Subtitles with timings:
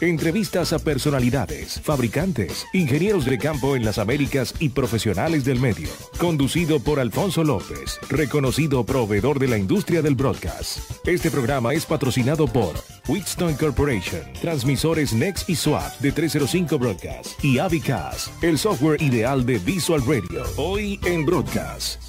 [0.00, 5.88] Entrevistas a personalidades, fabricantes, ingenieros de campo en las Américas y profesionales del medio.
[6.20, 10.78] Conducido por Alfonso López, reconocido proveedor de la industria del broadcast.
[11.04, 12.76] Este programa es patrocinado por
[13.08, 19.58] Wheatstone Corporation, transmisores Next y SWAT de 305 Broadcast y Avicas, el software ideal de
[19.58, 20.44] Visual Radio.
[20.58, 22.00] Hoy en Broadcast.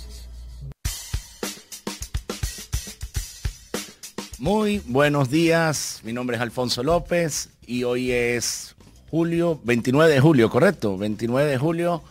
[4.38, 8.76] Muy buenos días, mi nombre es Alfonso López y hoy es
[9.12, 12.02] julio, 29 de julio, correcto, 29 de julio,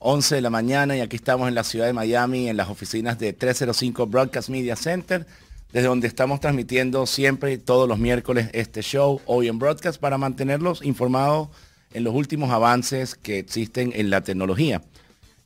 [0.00, 3.16] 11 de la mañana y aquí estamos en la ciudad de Miami, en las oficinas
[3.16, 5.24] de 305 Broadcast Media Center,
[5.72, 10.84] desde donde estamos transmitiendo siempre, todos los miércoles, este show, hoy en Broadcast, para mantenerlos
[10.84, 11.50] informados
[11.94, 14.82] en los últimos avances que existen en la tecnología.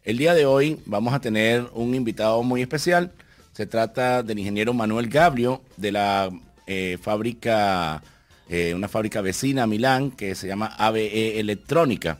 [0.04, 3.12] El día de hoy vamos a tener un invitado muy especial,
[3.52, 6.30] se trata del ingeniero Manuel Gabrio de la
[6.66, 8.02] eh, fábrica,
[8.50, 12.18] eh, una fábrica vecina a Milán que se llama ABE Electrónica.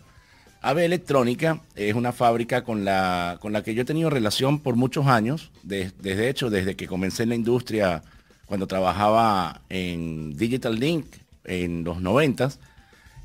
[0.62, 4.76] ABE Electrónica es una fábrica con la, con la que yo he tenido relación por
[4.76, 8.02] muchos años, desde hecho desde que comencé en la industria
[8.46, 11.06] cuando trabajaba en Digital Link
[11.44, 12.50] en los 90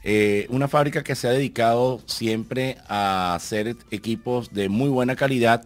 [0.03, 5.63] eh, una fábrica que se ha dedicado siempre a hacer equipos de muy buena calidad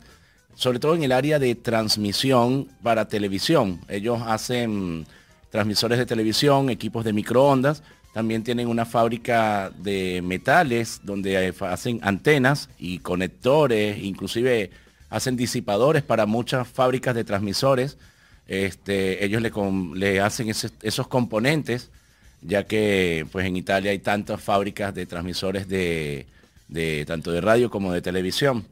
[0.55, 3.79] sobre todo en el área de transmisión para televisión.
[3.87, 5.05] Ellos hacen
[5.49, 7.83] transmisores de televisión, equipos de microondas,
[8.13, 14.71] también tienen una fábrica de metales donde hacen antenas y conectores, inclusive
[15.09, 17.97] hacen disipadores para muchas fábricas de transmisores.
[18.47, 19.43] Este, ellos
[19.93, 21.91] le, hacen esos componentes,
[22.41, 26.25] ya que pues en Italia hay tantas fábricas de transmisores de
[27.05, 28.65] tanto de radio como de televisión.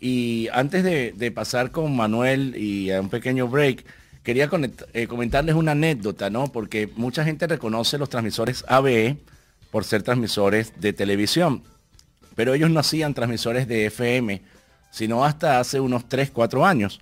[0.00, 3.84] Y antes de, pasar con Manuel y a un pequeño break,
[4.28, 4.50] quería
[4.92, 6.48] eh, comentarles una anécdota, ¿no?
[6.48, 9.16] Porque mucha gente reconoce los transmisores ABE
[9.70, 11.62] por ser transmisores de televisión,
[12.36, 14.42] pero ellos no hacían transmisores de FM,
[14.90, 17.00] sino hasta hace unos 3, 4 años.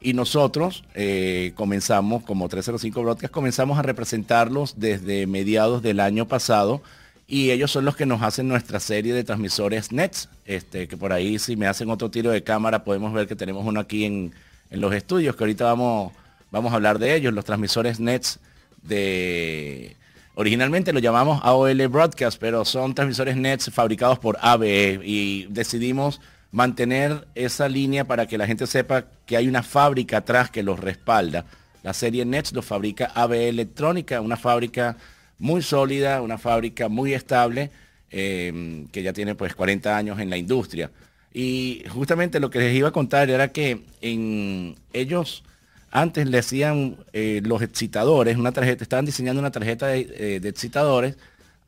[0.00, 6.80] Y nosotros eh, comenzamos, como 305 Broadcast, comenzamos a representarlos desde mediados del año pasado
[7.26, 11.12] y ellos son los que nos hacen nuestra serie de transmisores NETS, este, que por
[11.12, 14.32] ahí si me hacen otro tiro de cámara podemos ver que tenemos uno aquí en,
[14.70, 16.14] los estudios, que ahorita vamos,
[16.52, 18.38] vamos a hablar de ellos, los transmisores NETS
[18.82, 19.96] de...
[20.34, 26.20] Originalmente lo llamamos AOL Broadcast, pero son transmisores NETS fabricados por ABE y decidimos
[26.52, 30.80] mantener esa línea para que la gente sepa que hay una fábrica atrás que los
[30.80, 31.44] respalda.
[31.82, 34.96] La serie NETS lo fabrica ABE Electrónica, una fábrica
[35.38, 37.70] muy sólida, una fábrica muy estable,
[38.10, 40.90] em, que ya tiene pues 40 años en la industria.
[41.34, 45.44] Y justamente lo que les iba a contar era que en ellos
[45.92, 50.48] antes le hacían eh, los excitadores, una tarjeta, estaban diseñando una tarjeta de, eh, de,
[50.48, 51.16] excitadores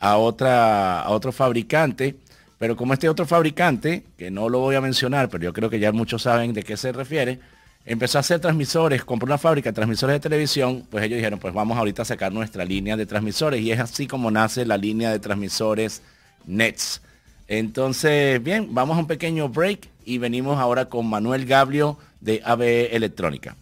[0.01, 2.17] a, otra, a otro fabricante,
[2.59, 5.79] pero como este otro fabricante, que no lo voy a mencionar, pero yo creo que
[5.79, 7.39] ya muchos saben de qué se refiere,
[7.84, 11.53] empezó a hacer transmisores, compró una fábrica de transmisores de televisión, pues ellos dijeron, pues
[11.53, 15.11] vamos ahorita a sacar nuestra línea de transmisores y es así como nace la línea
[15.11, 16.01] de transmisores
[16.47, 17.03] NETS.
[17.47, 22.97] Entonces, bien, vamos a un pequeño break y venimos ahora con Manuel Gablio de ABE
[22.97, 23.55] Electrónica.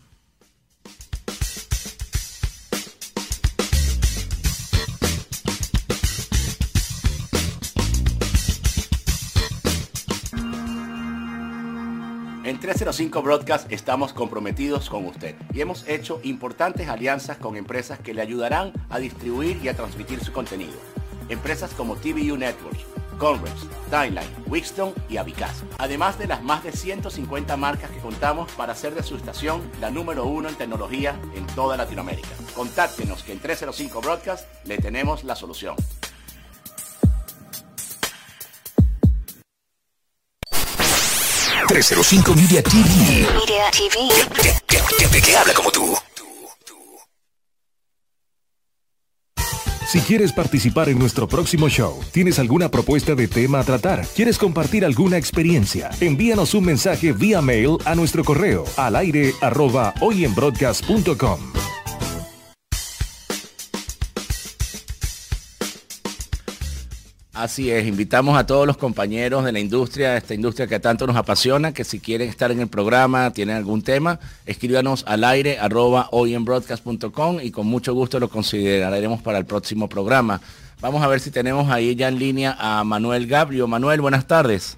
[12.63, 18.23] 305 Broadcast estamos comprometidos con usted y hemos hecho importantes alianzas con empresas que le
[18.23, 20.75] ayudarán a distribuir y a transmitir su contenido.
[21.29, 22.85] Empresas como TVU Networks,
[23.19, 25.65] Converse, Timeline, Wixton y Avicaz.
[25.79, 29.91] Además de las más de 150 marcas que contamos para hacer de su estación la
[29.91, 32.29] número uno en tecnología en toda Latinoamérica.
[32.55, 35.75] Contáctenos que en 305 Broadcast le tenemos la solución.
[41.73, 43.27] 305 Media TV.
[43.33, 45.25] Media TV.
[45.25, 45.97] Que, habla como tú.
[49.87, 54.37] Si quieres participar en nuestro próximo show, tienes alguna propuesta de tema a tratar, quieres
[54.37, 61.41] compartir alguna experiencia, envíanos un mensaje vía mail a nuestro correo al aire arroba hoyenbroadcast.com.
[67.35, 71.17] Así es, invitamos a todos los compañeros de la industria, esta industria que tanto nos
[71.17, 76.09] apasiona, que si quieren estar en el programa, tienen algún tema, escríbanos al aire arroba
[76.11, 80.43] hoyenbroadcast.com y con mucho gusto lo consideraremos para el próximo programa.
[80.83, 83.67] Vamos a ver si tenemos ahí ya en línea a Manuel Gabrio.
[83.67, 84.77] Manuel, buenas tardes.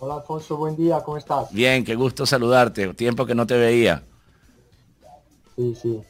[0.00, 1.52] Hola Alfonso, buen día, ¿cómo estás?
[1.52, 4.02] Bien, qué gusto saludarte, tiempo que no te veía.
[5.54, 6.00] Sí, sí.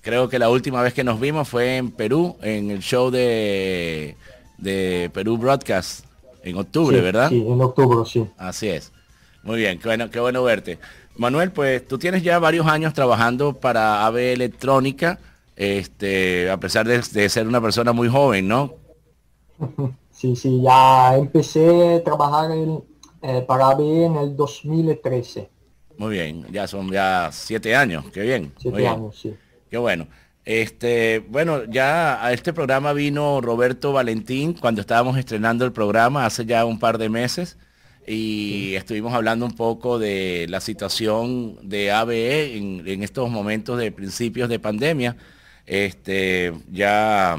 [0.00, 4.16] creo que la última vez que nos vimos fue en Perú, en el show de,
[4.60, 6.06] de Perú Broadcast,
[6.42, 7.34] en octubre, Sí, ¿verdad?
[7.34, 8.28] Sí, en octubre, sí.
[8.36, 8.92] Así es.
[9.42, 10.78] Muy bien, qué bueno, qué bueno verte.
[11.16, 15.18] Manuel, pues tú tienes ya varios años trabajando para AVE Electrónica,
[15.56, 18.74] este, a pesar de, de ser una persona muy joven, ¿no?
[20.10, 22.84] Sí, sí, ya empecé a trabajar en,
[23.22, 25.50] eh, para ABE en el 2013.
[25.96, 28.54] Muy bien, ya son ya siete años, qué bien.
[28.64, 28.92] muy Siete bien.
[28.92, 29.38] años, sí.
[29.70, 30.08] Qué bueno.
[30.50, 36.44] Este, bueno, ya a este programa vino Roberto Valentín cuando estábamos estrenando el programa hace
[36.44, 37.56] ya un par de meses
[38.04, 43.92] y estuvimos hablando un poco de la situación de ABE en, en estos momentos de
[43.92, 45.16] principios de pandemia.
[45.66, 47.36] Este, ya,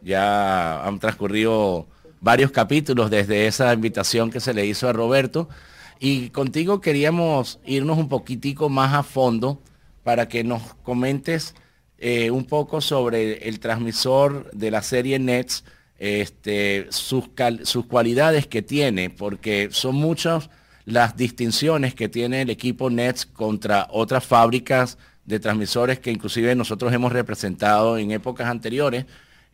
[0.00, 1.86] ya han transcurrido
[2.22, 5.50] varios capítulos desde esa invitación que se le hizo a Roberto
[6.00, 9.60] y contigo queríamos irnos un poquitico más a fondo
[10.02, 11.54] para que nos comentes
[11.98, 15.64] eh, un poco sobre el transmisor de la serie Nets,
[15.98, 17.24] este, sus,
[17.62, 20.50] sus cualidades que tiene, porque son muchas
[20.84, 26.92] las distinciones que tiene el equipo Nets contra otras fábricas de transmisores que inclusive nosotros
[26.92, 29.06] hemos representado en épocas anteriores.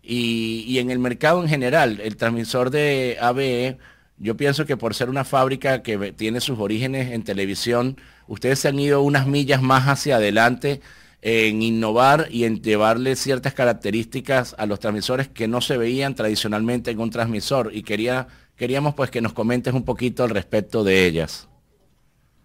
[0.02, 3.78] Y, y en el mercado en general, el transmisor de ABE,
[4.18, 7.96] yo pienso que por ser una fábrica que tiene sus orígenes en televisión,
[8.26, 10.80] ustedes se han ido unas millas más hacia adelante
[11.22, 16.90] en innovar y en llevarle ciertas características a los transmisores que no se veían tradicionalmente
[16.90, 21.06] en un transmisor y quería, queríamos pues que nos comentes un poquito al respecto de
[21.06, 21.48] ellas.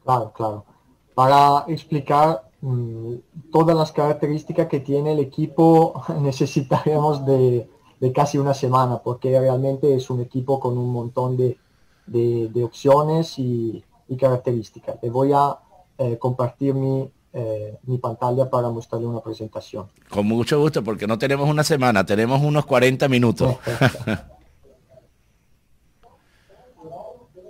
[0.04, 0.66] Claro, claro.
[1.14, 3.16] Para explicar mm,
[3.52, 7.70] todas las características que tiene el equipo necesitaremos de,
[8.00, 11.58] de casi una semana porque realmente es un equipo con un montón de,
[12.06, 14.98] de- opciones y, y características.
[15.02, 15.60] Le voy a
[15.98, 19.86] eh, compartir mi, eh, mi pantalla para mostrarle una presentación.
[20.10, 23.58] Con mucho gusto porque no tenemos una semana, tenemos unos 40 minutos.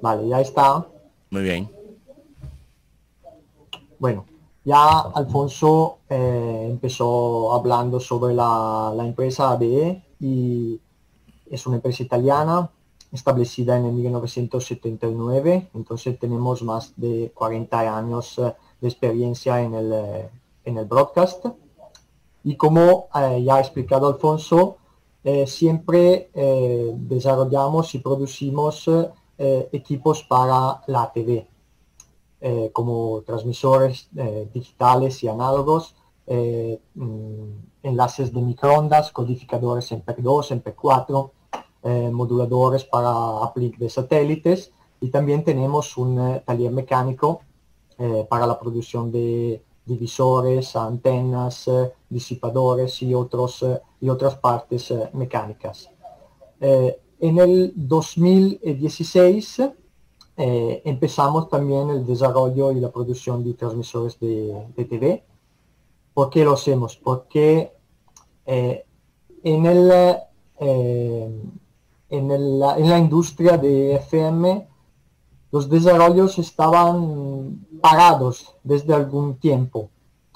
[0.01, 0.85] Vale, ya está.
[1.29, 1.71] Muy bien.
[3.97, 4.25] Bueno,
[4.65, 10.81] ya Alfonso eh, empezó hablando sobre la, la empresa ABE y
[11.49, 12.69] es una empresa italiana
[13.13, 19.93] establecida en el 1979, entonces tenemos más de 40 años eh, de experiencia en el,
[19.93, 20.29] eh,
[20.65, 21.45] en el broadcast.
[22.43, 24.77] Y como eh, ya ha explicado Alfonso,
[25.23, 28.89] eh, siempre desarrollamos y producimos
[29.37, 31.47] equipos para la TV
[32.71, 34.09] como transmisores
[34.53, 35.95] digitales y análogos,
[36.27, 37.43] mm,
[37.83, 41.31] enlaces de microondas, codificadores MP2, MP4,
[41.83, 43.11] eh, moduladores para
[43.45, 47.41] uplink de satélites y también tenemos un taller mecánico
[47.99, 54.93] eh, para la producción de divisores, antenas, eh, disipadores y, otros, eh, y otras partes
[55.13, 55.89] mecánicas.
[56.59, 59.59] En el 2016
[60.39, 65.23] eh, empezamos también el desarrollo y la producción de transmisores de, TV.
[66.13, 66.97] ¿Por qué lo hacemos?
[66.97, 67.71] Porque
[68.45, 70.17] en, el-
[72.09, 74.67] en la industria de FM
[75.51, 79.89] los desarrollos estaban parados desde algún tiempo.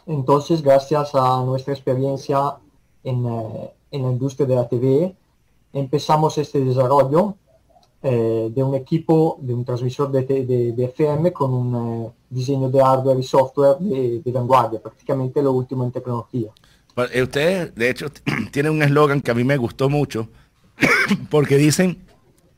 [0.06, 2.56] Entonces, gracias a nuestra experiencia
[3.04, 5.16] en, eh, en la industria de la TV,
[5.74, 7.36] empezamos este desarrollo
[8.04, 12.84] eh, de un equipo, de un transmisor de, de- FM con un eh, diseño de
[12.84, 16.50] hardware y software de, vanguardia, prácticamente lo último en tecnología.
[17.14, 18.08] Eh, Ustedes, de hecho,
[18.52, 20.30] tienen un eslogan que a mí me gustó mucho,
[21.30, 22.04] porque dicen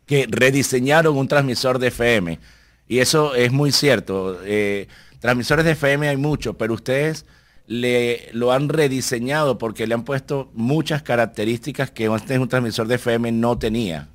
[0.05, 2.39] que rediseñaron un transmisor de FM.
[2.87, 4.37] Y eso es muy cierto.
[4.43, 4.87] Eh,
[5.19, 7.25] transmisores de FM hay muchos, pero ustedes
[7.65, 12.87] le, lo han rediseñado porque le han puesto muchas características que este es un transmisor
[12.87, 14.09] de FM no tenía.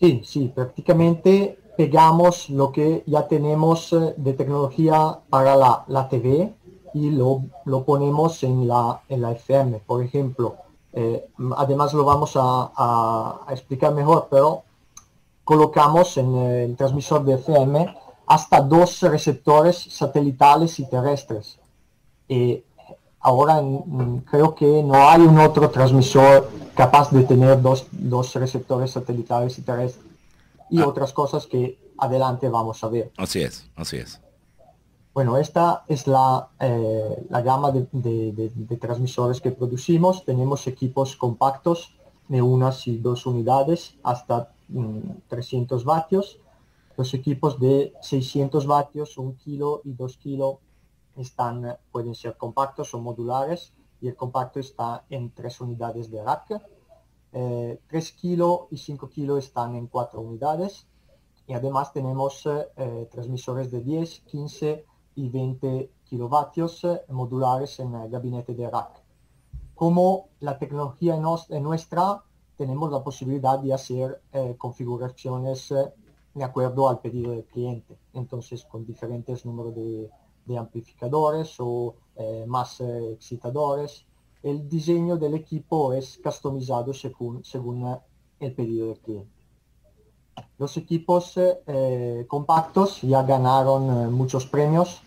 [0.00, 6.52] Sí, sí, prácticamente pegamos lo que ya tenemos eh, de tecnología para la, la TV
[6.94, 10.56] y lo, lo ponemos en la, en la FM, por ejemplo.
[10.92, 11.24] Eh,
[11.56, 14.64] además lo vamos a explicar mejor, pero
[15.52, 21.58] colocamos en eh, el transmisor de FM hasta dos receptores satelitales y terrestres.
[22.28, 22.62] Eh,
[23.20, 28.90] ahora mm, creo que no hay un otro transmisor capaz de tener dos, dos receptores
[28.90, 30.04] satelitales y terrestres
[30.68, 30.86] y Ah.
[30.86, 33.10] otras cosas que adelante vamos a ver.
[33.16, 34.20] Así es, así es.
[35.14, 40.26] Bueno, esta es la, eh, la gama de, de- de- de transmisores que producimos.
[40.26, 41.94] Tenemos equipos compactos
[42.28, 44.57] de unas y dos unidades hasta mm,
[45.28, 46.40] 300 vatios.
[46.96, 50.60] Los equipos de 600 vatios, 1 kilo y 2 kilo
[51.16, 56.62] están, pueden ser compactos o modulares y el compacto está en tres unidades de rack.
[57.30, 60.86] 3 kilos y 5 kilos están en cuatro unidades
[61.46, 62.48] y además tenemos
[63.10, 64.84] transmisores de 10, 15
[65.14, 69.02] y 20 kilovatios modulares en el gabinete de rack.
[69.74, 72.24] Como la tecnología es nuestra,
[72.58, 74.20] tenemos la posibilidad de hacer
[74.58, 75.72] configuraciones
[76.38, 77.98] de acuerdo al pedido del cliente.
[78.14, 80.10] Entonces, con diferentes números de,
[80.56, 84.06] amplificadores o eh, más eh, excitadores.
[84.42, 87.98] El diseño del equipo es customizado según, según eh,
[88.40, 89.30] el pedido del cliente.
[90.56, 91.34] Los equipos
[92.28, 95.02] compactos ya ganaron muchos premios,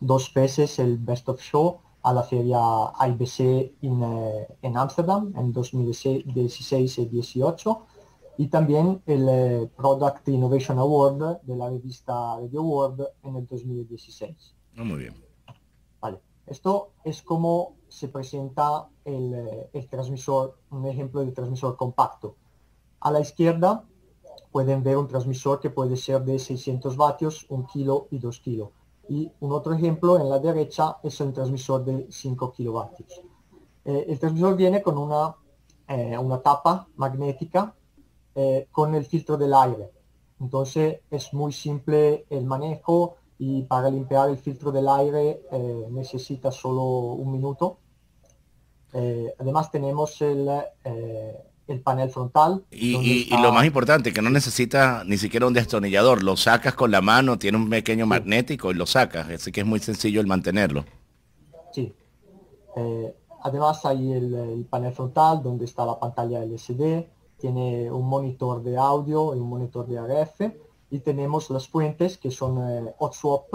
[0.00, 2.60] dos veces el Best of Show a la feria
[3.08, 3.38] IBC
[3.82, 7.86] en Ámsterdam en 2016 y 2018
[8.38, 14.54] y también el eh, Product Innovation Award de la revista Radio World en el 2016.
[14.76, 15.14] Ah, muy bien.
[16.00, 16.20] Vale.
[16.46, 22.36] Esto es como se presenta el, eh, el, transmisor, un ejemplo de transmisor compacto.
[23.00, 23.84] A la izquierda
[24.52, 28.68] pueden ver un transmisor que puede ser de 600 vatios, 1 kilo y 2 kilos.
[29.08, 33.22] Y un otro ejemplo en la derecha es un transmisor de 5 kilovatios.
[33.84, 35.34] Eh, el transmisor viene con una,
[36.18, 37.74] una tapa magnética
[38.38, 39.90] eh, con el filtro del aire.
[40.40, 46.52] Entonces es muy simple el manejo y para limpiar el filtro del aire eh, necesita
[46.52, 46.82] solo
[47.14, 47.78] un minuto.
[48.92, 50.50] Eh, además tenemos el,
[51.68, 52.64] el panel frontal.
[52.70, 57.00] Y, lo más importante, que no necesita ni siquiera un destornillador, lo sacas con la
[57.00, 60.84] mano, tiene un pequeño magnético y lo sacas, así que es muy sencillo el mantenerlo.
[61.72, 61.92] Sí.
[63.42, 67.06] además hay el, el panel frontal donde está la pantalla LCD,
[67.38, 70.40] tiene un monitor de audio y un monitor de RF
[70.90, 73.54] y tenemos las fuentes que son eh, hot swap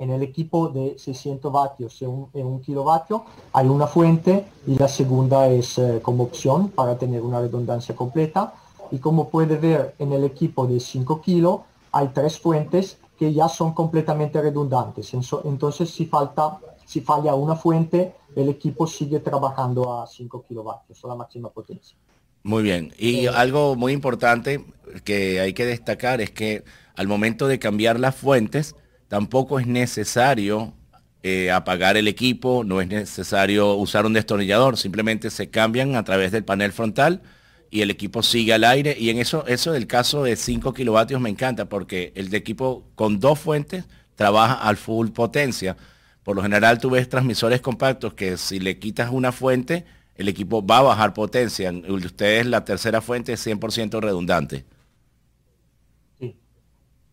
[0.00, 4.88] en el equipo de 600 vatios y un, un kilovatio hay una fuente y la
[4.88, 8.54] segunda es eh, como opción para tener una redundancia completa.
[8.90, 11.60] Y como puede ver en el equipo de 5 kilos
[11.92, 15.12] hay tres fuentes que ya son completamente redundantes.
[15.44, 21.08] Entonces si falta si falla una fuente el equipo sigue trabajando a 5 kilovatios a
[21.08, 21.96] la máxima potencia.
[22.42, 22.92] Muy bien.
[22.98, 24.64] Y algo muy importante
[25.04, 26.64] que hay que destacar es que
[26.96, 28.74] al momento de cambiar las fuentes,
[29.12, 30.72] tampoco es necesario
[31.22, 36.32] eh, apagar el equipo, no es necesario usar un destornillador, simplemente se cambian a través
[36.32, 37.20] del panel frontal
[37.70, 38.96] y el equipo sigue al aire.
[38.98, 43.20] Y en eso, eso del caso de 5 kilovatios me encanta porque el equipo con
[43.20, 45.76] dos fuentes trabaja al full potencia.
[46.22, 50.64] Por lo general tú ves transmisores compactos que si le quitas una fuente, el equipo
[50.66, 51.70] va a bajar potencia.
[51.86, 54.64] Ustedes la tercera fuente es 100% redundante.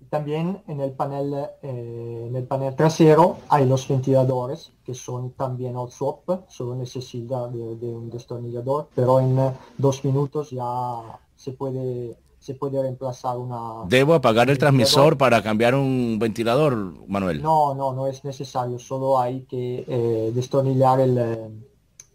[0.10, 5.76] También en el panel eh, en el panel trasero hay los ventiladores que son también
[5.76, 11.52] hot swap, solo necesidad de, de un destornillador, pero en eh, dos minutos ya se
[11.52, 13.86] puede se puede reemplazar una...
[13.88, 16.74] ¿Debo apagar el transmisor para cambiar un ventilador,
[17.08, 17.42] Manuel?
[17.42, 21.18] No, no, no es necesario, solo hay que eh, destornillar el,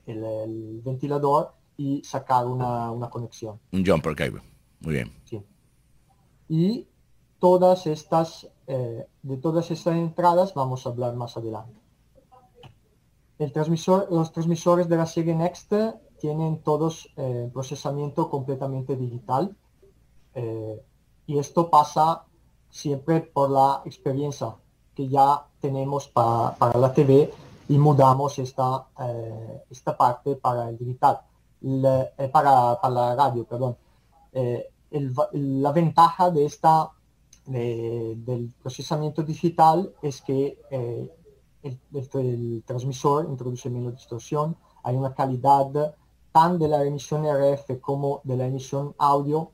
[0.06, 3.60] el, ventilador y sacar una, una, conexión.
[3.72, 4.40] Un jumper cable.
[4.80, 5.12] Muy bien.
[5.24, 5.42] Sí.
[6.48, 6.86] Y
[7.44, 11.78] todas estas, eh, de todas estas entradas vamos a hablar más adelante.
[13.38, 15.70] El transmisor, los transmisores de la serie Next
[16.18, 19.54] tienen todos eh, procesamiento completamente digital.
[20.34, 20.82] Eh,
[21.26, 22.24] y esto pasa
[22.70, 24.56] siempre por la experiencia
[24.94, 27.30] que ya tenemos para, para la TV
[27.68, 31.20] y mudamos esta, eh, esta parte para el digital,
[31.62, 33.76] eh, para, para, la radio, perdón.
[34.32, 34.70] Eh,
[35.32, 36.90] la ventaja de esta,
[37.46, 41.10] del procesamiento digital es que el,
[41.92, 45.94] el, transmisor introduce menos distorsión, hay una calidad
[46.32, 49.50] tan de la emisión RF como de la emisión audio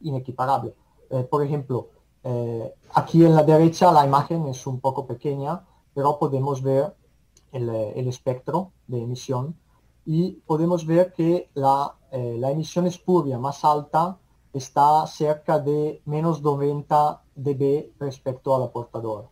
[0.00, 0.74] inequiparable.
[1.30, 1.88] por ejemplo,
[2.94, 6.94] aquí en la derecha la imagen es un poco pequeña, pero podemos ver
[7.52, 9.56] el, el espectro de emisión
[10.04, 14.18] y podemos ver que la, eh, la, emisión espuria más alta
[14.52, 19.28] está cerca de menos 90 dB respecto a la portadora.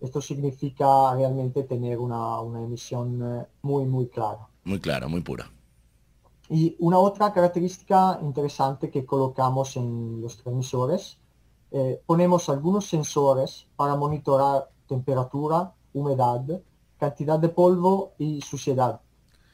[0.00, 4.48] Esto significa realmente tener una, una emisión eh, muy, muy clara.
[4.64, 5.50] Muy clara, muy pura.
[6.48, 11.18] Y una otra característica interesante que colocamos en los transmisores,
[11.70, 16.42] eh, ponemos algunos sensores para monitorar temperatura, humedad,
[16.98, 19.00] cantidad de polvo y suciedad.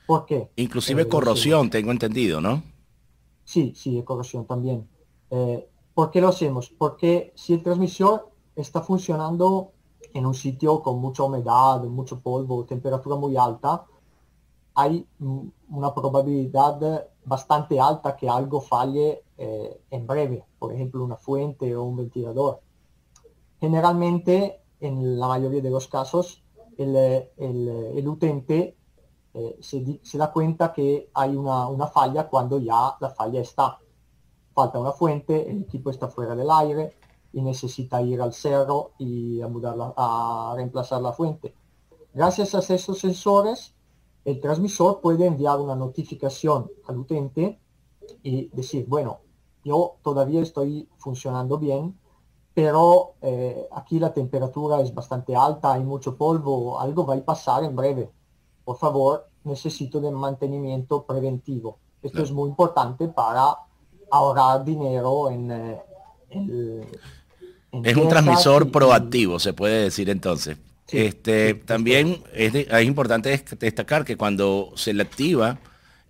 [0.07, 0.50] ¿Por qué?
[0.57, 2.62] Inclusive eh, corrosión, tengo entendido, ¿no?
[3.49, 4.87] Sí, sí, corrosión también.
[5.31, 6.69] Eh, ¿Por qué lo hacemos?
[6.69, 9.73] Porque si el transmisor está funcionando
[10.12, 13.87] en un sitio con mucha humedad, mucho polvo, temperatura muy alta,
[14.75, 15.07] hay
[15.71, 21.85] una probabilidad bastante alta que algo falle eh, en breve, por ejemplo una fuente o
[21.85, 22.61] un ventilador.
[23.59, 26.45] Generalmente, en la mayoría de los casos,
[26.76, 26.95] el,
[27.38, 28.76] el, utente
[29.35, 33.78] eh, se, da cuenta que hay una, una, falla cuando ya la falla está.
[34.54, 36.97] Falta una fuente, el equipo está fuera del aire
[37.32, 41.54] y necesita ir al cerro y a, mudarla, a reemplazar la fuente.
[42.12, 43.75] Gracias a esos sensores,
[44.25, 47.61] el transmisor puede enviar una notificación al utente
[48.23, 49.20] y decir, bueno,
[49.64, 51.99] yo todavía estoy funcionando bien,
[52.54, 57.62] pero eh, aquí la temperatura es bastante alta, hay mucho polvo, algo va a pasar
[57.62, 58.11] en breve.
[58.68, 61.78] Por favor, necesito de mantenimiento preventivo.
[62.02, 63.56] Esto es muy importante para
[64.10, 66.87] ahorrar dinero en, eh,
[67.82, 70.58] es un transmisor proactivo, se puede decir entonces.
[70.88, 75.58] este, también es, importante destacar que cuando se le activa,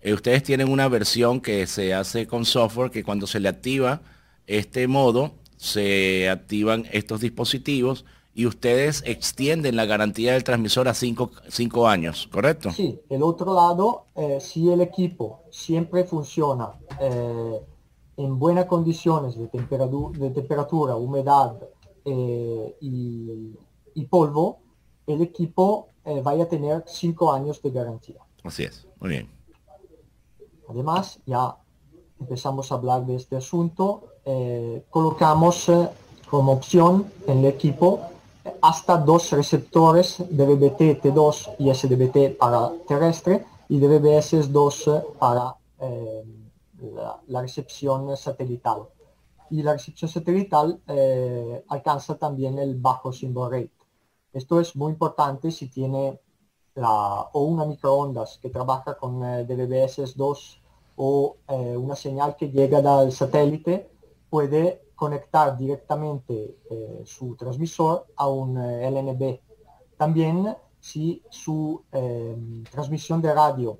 [0.01, 4.01] eh, ustedes tienen una versión que se hace con software que cuando se le activa
[4.47, 11.87] este modo, se activan estos dispositivos y ustedes extienden la garantía del transmisor a cinco,
[11.87, 12.71] años, ¿correcto?
[12.71, 17.59] Sí, el otro lado, eh, si el equipo siempre funciona eh,
[18.17, 21.57] en buenas condiciones de, temperatura, de temperatura humedad
[22.05, 24.59] eh, y, polvo,
[25.05, 28.21] el equipo va a tener cinco años de garantía.
[28.43, 29.29] Así es, muy bien.
[30.69, 31.57] Además, ya
[32.19, 35.89] empezamos a hablar de este asunto, eh, colocamos eh,
[36.29, 38.01] como opción en el equipo
[38.61, 46.23] hasta dos receptores DVB-T T2 y SDBT para terrestre y DVB-S2 para eh,
[47.27, 48.87] la, recepción satelital.
[49.49, 50.79] Y la recepción satelital
[51.67, 53.71] alcanza también el bajo symbol rate.
[54.33, 56.19] Esto es muy importante si tiene
[56.75, 60.59] la, o una microondas que trabaja con DVB-S2
[60.97, 63.89] o una señal que llega del satélite
[64.29, 69.39] puede conectar directamente eh, su transmisor a un eh, LNB.
[69.95, 73.77] También si su em, transmisión de radio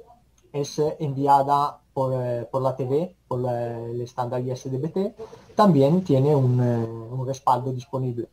[0.53, 5.13] es enviada por, eh, la TV, por el estándar ISDBT,
[5.55, 8.29] también tiene un, respaldo disponible.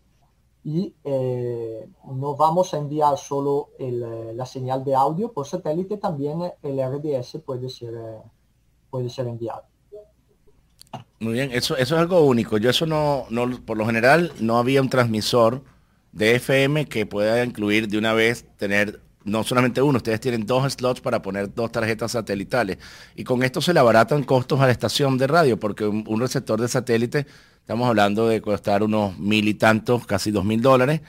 [0.62, 0.94] Y
[2.04, 7.68] no vamos a enviar solo la señal de audio por satélite, también el RDS puede
[7.68, 7.94] ser,
[8.90, 9.64] puede ser enviado.
[11.18, 12.58] Muy bien, eso, eso es algo único.
[12.58, 15.62] Yo eso no, no, por lo general, no había un transmisor
[16.12, 20.72] de FM que pueda incluir de una vez tener no solamente uno, ustedes tienen dos
[20.72, 22.78] slots para poner dos tarjetas satelitales.
[23.16, 26.60] Y con esto se le abaratan costos a la estación de radio, porque un, receptor
[26.60, 27.26] de satélite,
[27.58, 31.00] estamos hablando de costar unos mil y tantos, casi dos mil dólares,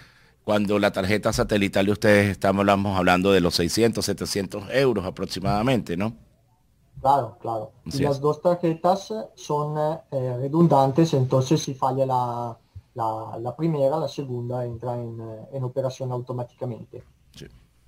[0.44, 6.16] cuando la tarjeta satelital de ustedes estamos hablando de los 600, 700 euros aproximadamente, ¿no?
[7.02, 7.72] Claro, claro.
[7.86, 9.78] y las dos tarjetas son
[10.12, 12.58] eh, redundantes, entonces si falla la,
[12.96, 17.04] la, primera, la segunda entra en, en operación automáticamente.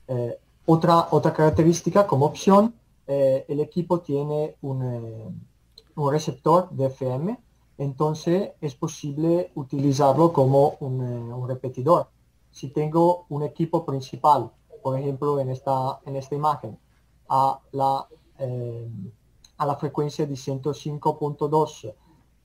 [0.07, 2.75] Eh, otra, otra característica como opción,
[3.07, 5.43] eh, el equipo tiene un,
[5.95, 7.39] un, receptor de FM,
[7.79, 12.09] entonces es posible utilizarlo como un, un repetidor.
[12.51, 14.51] Si tengo un equipo principal,
[14.83, 16.77] por ejemplo en esta, en esta imagen,
[17.29, 18.07] a la
[18.39, 18.87] eh,
[19.57, 21.93] a la frecuencia de 105.2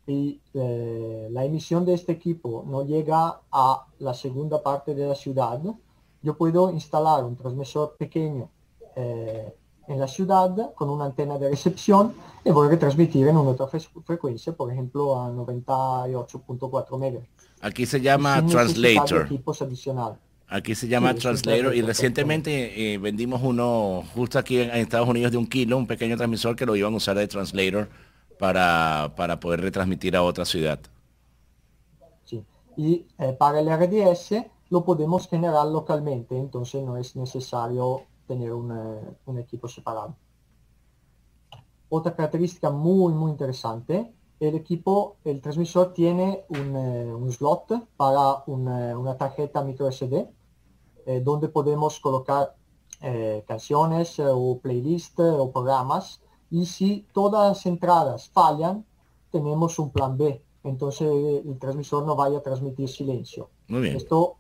[0.07, 5.15] y eh, la emisión de este equipo no llega a la segunda parte de la
[5.15, 5.61] ciudad,
[6.23, 8.51] yo puedo instalar un transmisor pequeño
[8.97, 9.55] eh,
[9.87, 13.67] en la ciudad con una antena de recepción y voy a retransmitir en una otra
[14.05, 17.29] frecuencia, por ejemplo a 98.4 MHz.
[17.61, 19.27] Aquí se llama translator.
[19.27, 20.19] Equipos adicionales.
[20.49, 25.39] Aquí se llama Translator y recientemente eh, vendimos uno justo aquí en, Estados Unidos de
[25.39, 27.89] un kilo, un pequeño transmisor que lo iban a usar de Translator
[28.39, 30.79] para, para poder retransmitir a otra ciudad.
[32.25, 32.45] Sí.
[32.77, 38.71] Y eh, para el RDS lo podemos generar localmente, entonces no es necesario tener un,
[38.71, 40.15] eh, un equipo separado.
[41.89, 48.99] Otra característica muy muy interesante el equipo, el transmisor tiene un, un slot para una,
[48.99, 50.29] una tarjeta micro SD
[51.07, 52.55] eh, donde podemos colocar
[53.03, 56.21] eh, canciones eh, o playlists o programas.
[56.51, 58.85] Y si todas las entradas fallan
[59.31, 60.43] tenemos un plan B.
[60.63, 61.09] Entonces
[61.45, 63.51] el transmisor no vaya a transmitir silencio.
[63.69, 64.37] Esto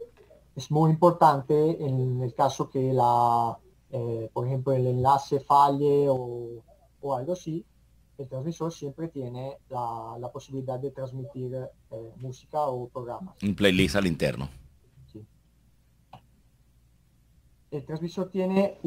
[0.57, 3.59] es muy importante en el caso que la
[4.33, 6.63] por ejemplo el enlace falle o,
[7.01, 7.65] o algo así
[8.19, 11.57] el transmisor siempre tiene la, posibilidad de transmitir
[12.17, 13.43] música o programas.
[13.43, 14.49] Un playlist al interno.
[17.77, 18.79] el transmisor tiene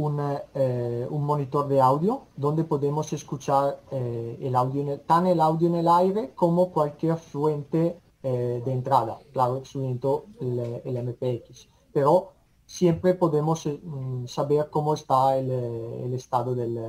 [0.56, 5.42] eh, un monitor de audio donde podemos escuchar eh, el audio en el, tan el
[5.42, 11.68] audio en el aire como cualquier fuente eh, de entrada, claro, excluyendo el, el, MPX.
[11.92, 12.32] Pero
[12.66, 16.80] siempre podemos mm, saber cómo está el, el estado del,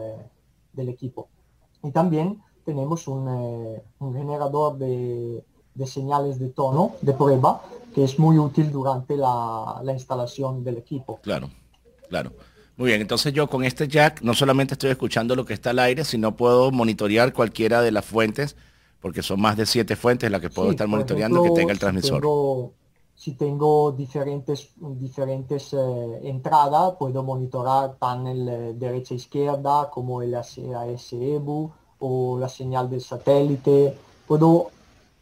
[0.72, 1.29] del, equipo.
[1.82, 3.28] Y también tenemos un,
[3.98, 7.62] un generador de, de, señales de tono de prueba
[7.94, 11.18] que es muy útil durante la, la instalación del equipo.
[11.22, 11.48] Claro.
[12.08, 12.32] Claro.
[12.76, 15.80] Muy bien, entonces yo con este jack no solamente estoy escuchando lo que está al
[15.80, 18.56] aire, sino puedo monitorear cualquiera de las fuentes,
[19.00, 22.18] porque son más de siete fuentes las que puedo estar monitoreando que tenga el transmisor.
[22.18, 22.72] Si tengo,
[23.96, 32.38] diferentes, diferentes eh, entradas, puedo monitorar tan el eh, derecha izquierda como el AS-EBU o
[32.38, 33.96] la señal del satélite.
[34.26, 34.70] Puedo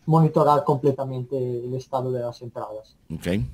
[0.06, 2.96] monitorar completamente el estado de las entradas.
[3.12, 3.48] Okay.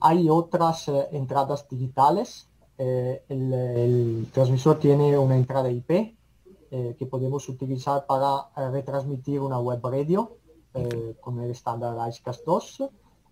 [0.00, 2.48] Hay otras eh, entradas digitales.
[2.78, 6.16] Eh, el, transmisor tiene una entrada IP
[6.98, 10.38] que podemos utilizar para retransmitir una web radio
[11.20, 12.84] con el estándar IceCast 2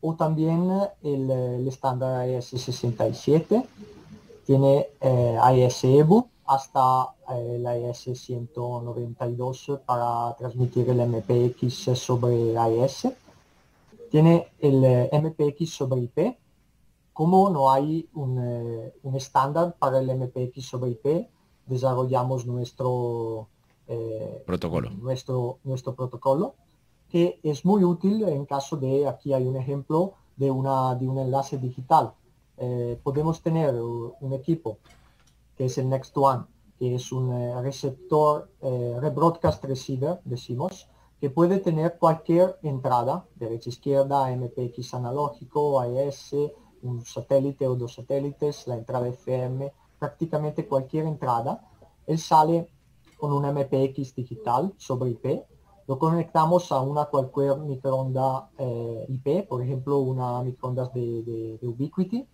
[0.03, 0.71] o también
[1.03, 3.67] el, estándar IS67.
[4.47, 13.09] Tiene IS-EBU hasta el IS-192 para transmitir el MPX sobre IS.
[14.11, 16.37] Tiene el MPX sobre IP
[17.21, 21.29] como no hay eh, un, estándar para el MPX sobre IP,
[21.67, 23.47] desarrollamos nuestro
[23.89, 24.89] eh, protocolo.
[24.89, 26.55] Nuestro, nuestro protocolo,
[27.11, 31.19] que es muy útil en caso de, aquí hay un ejemplo de, una, de un
[31.19, 32.13] enlace digital.
[32.57, 34.79] Eh, podemos tener un equipo
[35.57, 36.45] que es el Next One,
[36.79, 40.89] que es un receptor, rebroadcast receiver, decimos,
[41.21, 46.35] que puede tener cualquier entrada, derecha izquierda, MPX analógico, AES,
[46.83, 51.69] un satélite o dos satélites, la entrada FM, prácticamente cualquier entrada.
[52.07, 52.71] Él sale
[53.19, 55.45] con un MPX digital sobre IP,
[55.91, 62.25] lo conectamos a una cualquier microonda eh, IP, por ejemplo una microondas de, Ubiquiti,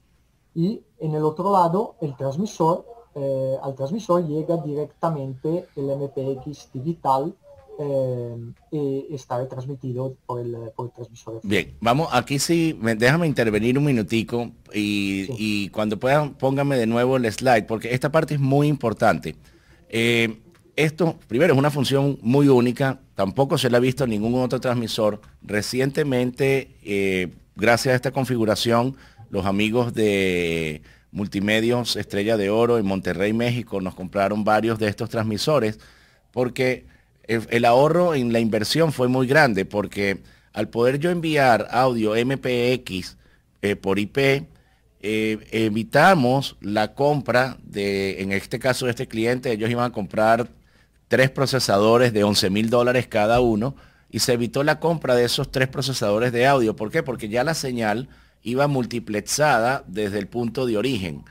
[0.54, 7.34] y en el otro lado el transmisor, eh, al transmisor llega directamente el MPX digital
[7.78, 11.40] eh, está retransmitido por el, por el, transmisor.
[11.42, 17.32] Bien, vamos, aquí sí, déjame intervenir un minutico y, cuando puedan póngame de nuevo el
[17.32, 19.34] slide, porque esta parte es muy importante.
[19.88, 20.42] Eh,
[20.76, 24.60] esto, primero, es una función muy única, tampoco se la ha visto en ningún otro
[24.60, 25.20] transmisor.
[25.42, 28.96] Recientemente, eh, gracias a esta configuración,
[29.30, 35.08] los amigos de Multimedios Estrella de Oro en Monterrey, México, nos compraron varios de estos
[35.08, 35.80] transmisores
[36.30, 36.84] porque
[37.26, 40.20] el, ahorro en la inversión fue muy grande porque
[40.52, 43.16] al poder yo enviar audio MPX
[43.62, 49.70] eh, por IP, eh, evitamos la compra de, en este caso de este cliente, ellos
[49.70, 50.48] iban a comprar
[51.08, 53.76] tres procesadores de 11 mil dólares cada uno
[54.10, 56.76] y se evitó la compra de esos tres procesadores de audio.
[56.76, 57.02] ¿Por qué?
[57.02, 58.08] Porque ya la señal
[58.42, 61.24] iba multiplexada desde el punto de origen.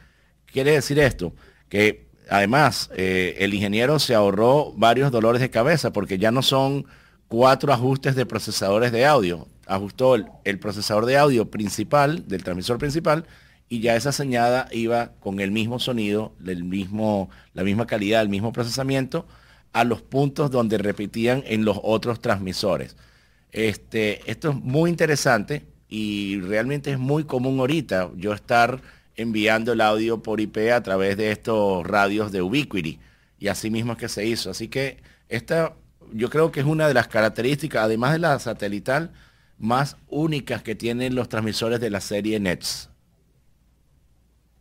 [0.46, 1.34] Quiere decir esto,
[1.70, 6.86] que además, eh, el ingeniero se ahorró varios dolores de cabeza porque ya no son
[7.28, 9.48] cuatro ajustes de procesadores de audio.
[9.66, 13.26] Ajustó el, procesador de audio principal, del transmisor principal,
[13.68, 18.30] y ya esa señal iba con el mismo sonido, el mismo, la misma calidad, el
[18.30, 19.26] mismo procesamiento,
[19.76, 22.96] a los puntos donde repetían en los otros transmisores.
[23.52, 28.82] Este, esto es muy interesante y realmente es muy común ahorita yo estar
[29.18, 33.02] enviando el audio por IP a través de estos radios de Ubiquiti.
[33.38, 34.50] Y así mismo es que se hizo.
[34.50, 35.74] Así que esta
[36.14, 39.12] yo creo que es una de las características, además de la satelital,
[39.60, 42.90] más únicas que tienen los transmisores de la serie NETS.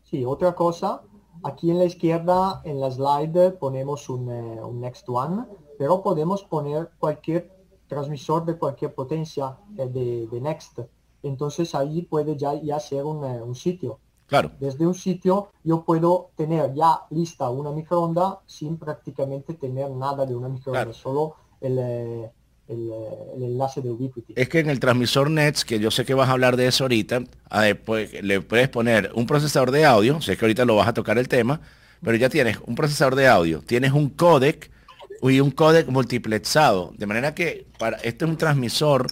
[0.03, 1.03] Sí, otra cosa,
[1.45, 5.45] aquí en la izquierda, en la slide, ponemos un, eh, Next One,
[5.79, 7.55] pero podemos poner cualquier
[7.87, 10.81] transmisor de cualquier potencia eh, de, Next.
[11.23, 14.01] Entonces ahí puede ya, ya ser un, eh, un sitio.
[14.27, 14.51] Claro.
[14.59, 20.35] Desde un sitio yo puedo tener ya lista una microonda sin prácticamente tener nada de
[20.35, 22.31] una microonda, solo eh,
[22.69, 22.91] el,
[23.43, 24.33] enlace de Ubiquiti.
[24.37, 26.85] Es que en el transmisor NETS, que yo sé que vas a hablar de eso
[26.85, 27.23] ahorita,
[27.85, 31.19] pues, le puedes poner un procesador de audio, sé que ahorita lo vas a tocar
[31.19, 31.61] el tema,
[32.03, 34.71] pero ya tienes un procesador de audio, tienes un codec
[35.23, 39.07] y un codec multiplexado, de manera que para este es un transmisor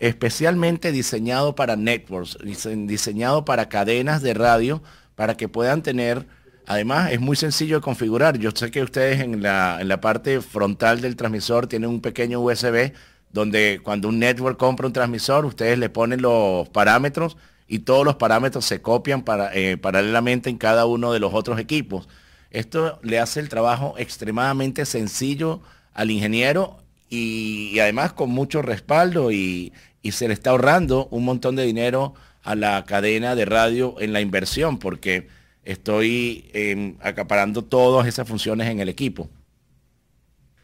[0.00, 4.82] especialmente diseñado para networks, diseñado para cadenas de radio,
[5.14, 6.26] para que puedan tener,
[6.66, 8.38] además es muy sencillo de configurar.
[8.38, 12.40] Yo sé que ustedes en la, en la parte frontal del transmisor tienen un pequeño
[12.40, 12.92] USB
[13.32, 17.36] donde cuando un network compra un transmisor, ustedes le ponen los parámetros
[17.68, 21.58] y todos los parámetros se copian para, eh, paralelamente en cada uno de los otros
[21.58, 22.08] equipos.
[22.50, 25.60] Esto le hace el trabajo extremadamente sencillo
[25.92, 26.78] al ingeniero
[27.10, 29.72] y, además con mucho respaldo y,
[30.12, 34.20] se le está ahorrando un montón de dinero a la cadena de radio en la
[34.20, 35.26] inversión porque
[35.66, 39.28] estoy em, acaparando todas esas funciones en el equipo.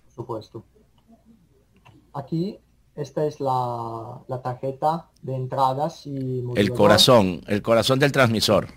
[0.04, 0.64] Por supuesto.
[2.14, 2.58] Aquí
[2.94, 6.44] esta es la, tarjeta de entradas y...
[6.54, 8.68] El corazón, el corazón del transmisor.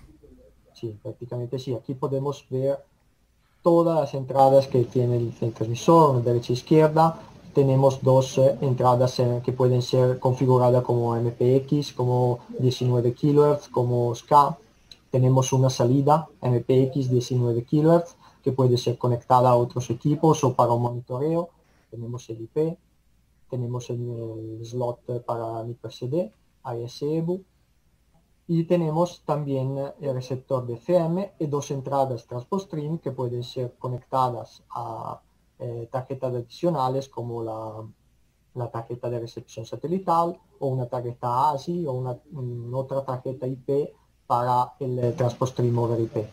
[0.74, 1.74] Sí, prácticamente sí.
[1.74, 2.78] Aquí podemos ver
[3.62, 7.20] todas las entradas que tiene el, transmisor, derecha e izquierda.
[7.54, 14.14] Tenemos dos eh, entradas eh, que pueden ser configuradas como MPX, como 19 kHz, como
[14.14, 14.56] SCA.
[15.10, 20.72] Tenemos una salida MPX 19 kHz que puede ser conectada a otros equipos o para
[20.72, 21.50] un monitoreo.
[21.90, 22.78] Tenemos el IP,
[23.50, 26.30] tenemos el, slot para microSD,
[26.62, 27.44] ASEBU
[28.48, 32.26] y tenemos también el receptor de FM y dos entradas
[32.58, 35.20] Stream que pueden ser conectadas a
[35.58, 42.18] eh, tarjetas adicionales como la, tarjeta de recepción satelital o una tarjeta ASI o una,
[42.72, 43.90] otra tarjeta IP
[44.26, 45.14] para el
[45.46, 46.24] Stream over IP.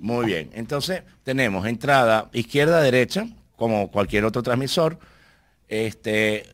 [0.00, 4.98] Muy bien, entonces tenemos entrada izquierda-derecha como cualquier otro transmisor,
[5.68, 6.44] este,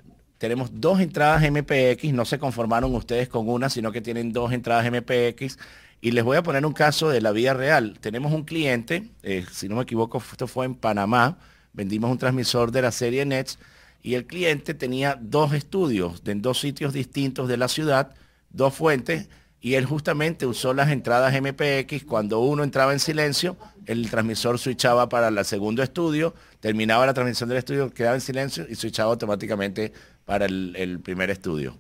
[0.42, 4.90] tenemos dos entradas MPX, no se conformaron ustedes con una, sino que tienen dos entradas
[4.90, 5.56] MPX.
[6.00, 7.96] Y les voy a poner un caso de la vida real.
[8.00, 11.38] Tenemos un cliente, eh, si no me equivoco, esto fue en Panamá,
[11.72, 13.60] vendimos un transmisor de la serie NETS
[14.02, 18.12] y el cliente tenía dos estudios en dos sitios distintos de la ciudad,
[18.50, 19.28] dos fuentes,
[19.64, 22.04] y él justamente usó las entradas MPX.
[22.04, 27.48] Cuando uno entraba en silencio, el transmisor switchaba para el segundo estudio, terminaba la transmisión
[27.48, 29.92] del estudio, quedaba en silencio y switchaba automáticamente
[30.24, 31.78] para el, primer estudio.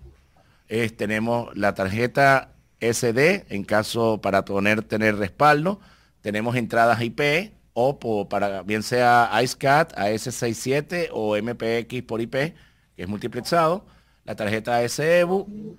[0.96, 5.80] tenemos la tarjeta SD, en caso para poner, tener respaldo.
[6.20, 13.08] Tenemos entradas IP o para bien sea IceCat, AS67 o MPX por IP, que es
[13.08, 13.84] multiplexado.
[14.24, 15.76] La tarjeta SEBU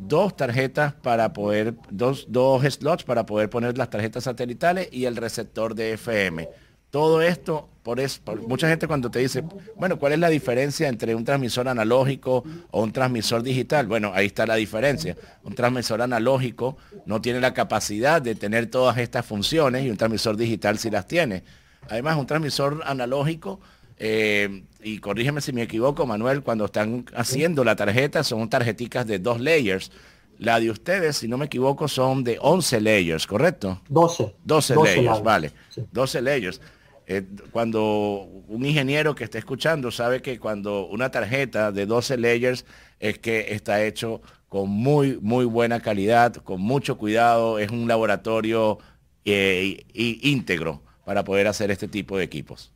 [0.00, 5.16] dos tarjetas para poder, dos, dos slots para poder poner las tarjetas satelitales y el
[5.16, 6.48] receptor de FM.
[6.90, 9.42] Todo esto, por eso, mucha gente cuando te dice,
[9.76, 13.88] bueno, ¿cuál es la diferencia entre un transmisor analógico o un transmisor digital?
[13.88, 15.16] Bueno, ahí está la diferencia.
[15.42, 20.36] Un transmisor analógico no tiene la capacidad de tener todas estas funciones y un transmisor
[20.36, 21.42] digital sí las tiene.
[21.88, 23.58] Además, un transmisor analógico
[23.98, 29.18] eh, y corrígeme si me equivoco, Manuel, cuando están haciendo la tarjeta son tarjeticas de
[29.18, 29.90] dos layers.
[30.38, 33.80] La de ustedes, si no me equivoco, son de 11 layers, ¿correcto?
[33.88, 34.34] 12.
[34.44, 35.52] 12, layers, vale.
[35.92, 36.60] 12 layers.
[37.06, 42.64] Eh, cuando un ingeniero que está escuchando sabe que cuando una tarjeta de 12 layers
[42.98, 48.78] es que está hecho con muy, muy buena calidad, con mucho cuidado, es un laboratorio
[49.24, 52.73] eh, íntegro para poder hacer este tipo de equipos.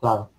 [0.00, 0.30] Claro.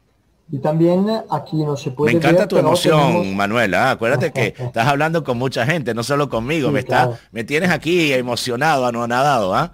[0.52, 2.14] Y también aquí no se puede.
[2.14, 3.90] Me encanta tu emoción, Manuela.
[3.90, 3.92] ¿ah?
[3.92, 6.72] Acuérdate que estás hablando con mucha gente, no solo conmigo.
[6.72, 9.54] me, está, me tienes aquí emocionado, anonadado.
[9.54, 9.72] ¿ah?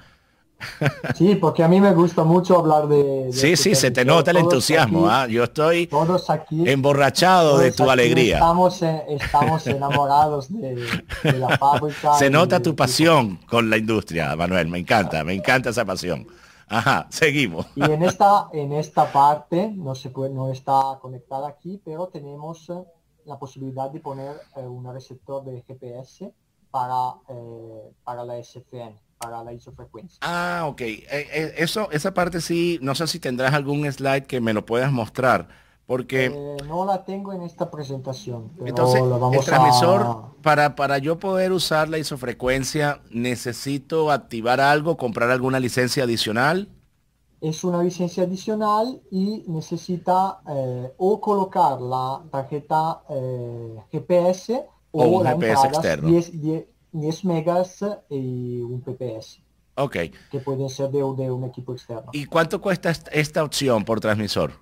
[1.15, 3.29] Sí, porque a mí me gusta mucho hablar de...
[3.31, 5.07] sí, sí, se te nota el entusiasmo.
[5.07, 5.27] ¿ah?
[5.27, 5.89] Yo estoy
[6.65, 8.35] emborrachado de tu alegría.
[8.35, 10.87] Estamos, estamos enamorados de,
[11.23, 12.15] la fábrica.
[12.15, 14.67] Se nota tu pasión con la industria, Manuel.
[14.67, 16.27] Me encanta, me encanta esa pasión.
[16.67, 17.67] Ajá, seguimos.
[17.75, 22.69] Y en esta, en esta parte, no, se puede, no está conectada aquí, pero tenemos
[22.69, 22.83] eh,
[23.25, 26.33] la posibilidad de poner eh, un receptor de GPS
[26.71, 30.19] para, eh, para la SFN, para la isofrecuencia.
[30.21, 30.81] Ah, ok.
[30.81, 35.64] eso, esa parte sí, no sé si tendrás algún slide que me lo puedas mostrar
[35.85, 36.25] porque...
[36.25, 38.51] Eh, no la tengo en esta presentación.
[38.65, 45.59] entonces, el transmisor, para, para yo poder usar la isofrecuencia, ¿necesito activar algo, comprar alguna
[45.59, 46.69] licencia adicional?
[47.41, 55.25] Es una licencia adicional y necesita eh, o colocar la tarjeta eh, GPS o, un
[55.25, 56.09] GPS externo.
[56.09, 59.41] 10, megas y un PPS.
[59.75, 59.97] Ok.
[60.31, 62.09] Que pueden ser de, de un equipo externo.
[62.13, 64.53] ¿Y cuánto cuesta esta opción por transmisor?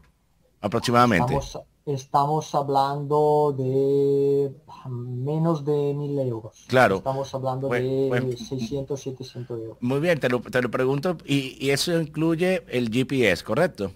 [0.64, 1.38] Aproximadamente.
[1.86, 4.50] Estamos, hablando de
[4.88, 6.66] menos de mil euros.
[6.70, 6.96] Claro.
[6.96, 9.78] Estamos hablando de 600, 700 euros.
[9.82, 13.92] Muy bien, te lo, pregunto, y, eso incluye el GPS, ¿correcto?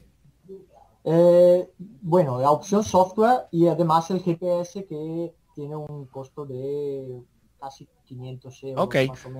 [1.05, 1.69] Eh,
[2.01, 7.21] bueno, la opción software y además el GPS que tiene un costo de
[7.57, 8.85] casi 500 euros.
[8.85, 8.95] Ok,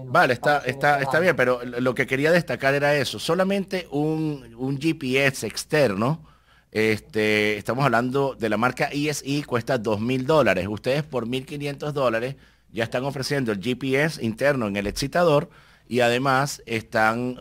[0.06, 4.80] vale, está, está, está bien, pero lo que quería destacar era eso, solamente un, un
[4.80, 6.37] GPS externo
[6.72, 10.68] este, estamos hablando de la marca ESI, cuesta 2.000 dólares.
[10.70, 12.36] Ustedes por 1.500 dólares
[12.72, 15.50] ya están ofreciendo el GPS interno en el excitador
[15.88, 17.38] y además están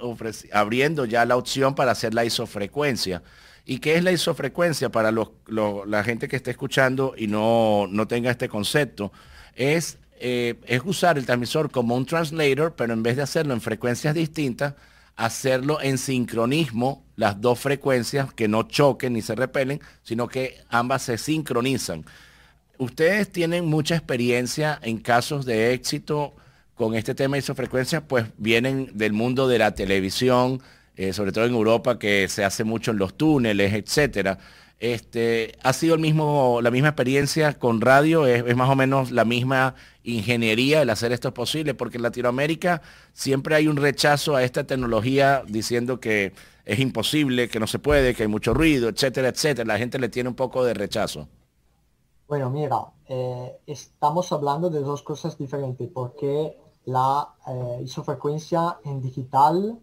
[0.53, 3.23] abriendo ya la opción para hacer la isofrecuencia.
[3.65, 8.31] ¿Y qué es la isofrecuencia para la gente que esté escuchando y no, no tenga
[8.31, 9.13] este concepto?
[9.57, 13.61] Es, eh, es usar el transmisor como un translator, pero en vez de hacerlo en
[13.61, 14.75] frecuencias distintas,
[15.17, 21.03] hacerlo en sincronismo, las dos frecuencias que no choquen ni se repelen, sino que ambas
[21.03, 22.05] se sincronizan.
[22.79, 26.35] Ustedes tienen mucha experiencia en casos de éxito
[26.75, 30.61] con este tema de isofrecuencia, pues vienen del mundo de la televisión,
[30.97, 34.39] eh, sobre todo en Europa, que se hace mucho en los túneles, etcétera.
[34.79, 38.27] Este, ¿Ha sido el mismo, la misma experiencia con radio?
[38.27, 41.75] ¿Es, más o menos la misma ingeniería el hacer esto posible?
[41.75, 46.35] Porque en Latinoamérica siempre hay un rechazo a esta tecnología diciendo que
[46.67, 49.67] es imposible, que no se puede, que hay mucho ruido, etcétera, etcétera.
[49.67, 51.27] La gente le tiene un poco de rechazo.
[52.29, 52.77] Bueno, mira,
[53.09, 59.79] eh, estamos hablando de dos cosas diferentes porque la eh, isofrecuencia en digital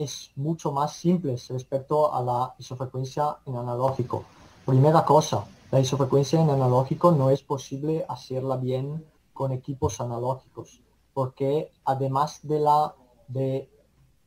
[0.00, 4.24] es mucho más simple respecto a la isofrecuencia en analógico.
[4.64, 10.80] Primera cosa, la isofrecuencia en analógico no es posible hacerla bien con equipos analógicos,
[11.12, 12.94] porque además de la
[13.28, 13.68] de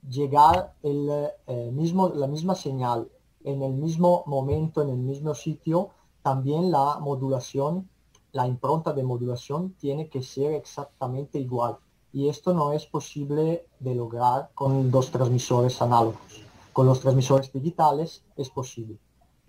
[0.07, 1.09] llegar el
[1.47, 3.09] eh, mismo, la misma señal
[3.43, 5.89] en el mismo momento, en el mismo sitio,
[6.21, 7.89] también la modulación,
[8.31, 11.79] la impronta de modulación tiene que ser exactamente igual
[12.13, 16.43] y esto no es posible de lograr con dos transmisores análogos.
[16.71, 18.99] Con los transmisores digitales es posible.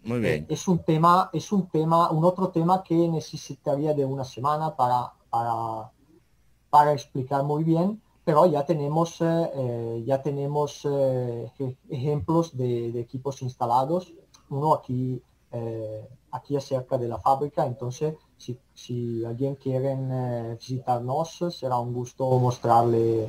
[0.03, 0.35] Muy bien.
[0.35, 4.75] Eh, es un tema, es un tema, un otro tema que necesitaría de una semana
[4.75, 5.91] para, para,
[6.71, 10.87] para explicar muy bien, pero ya tenemos, eh, eh, ya tenemos
[11.91, 14.13] ejemplos de, de, equipos instalados.
[14.49, 15.23] Uno aquí,
[16.31, 23.29] aquí cerca de la fábrica, entonces si, alguien quiere eh, visitarnos, será un gusto mostrarle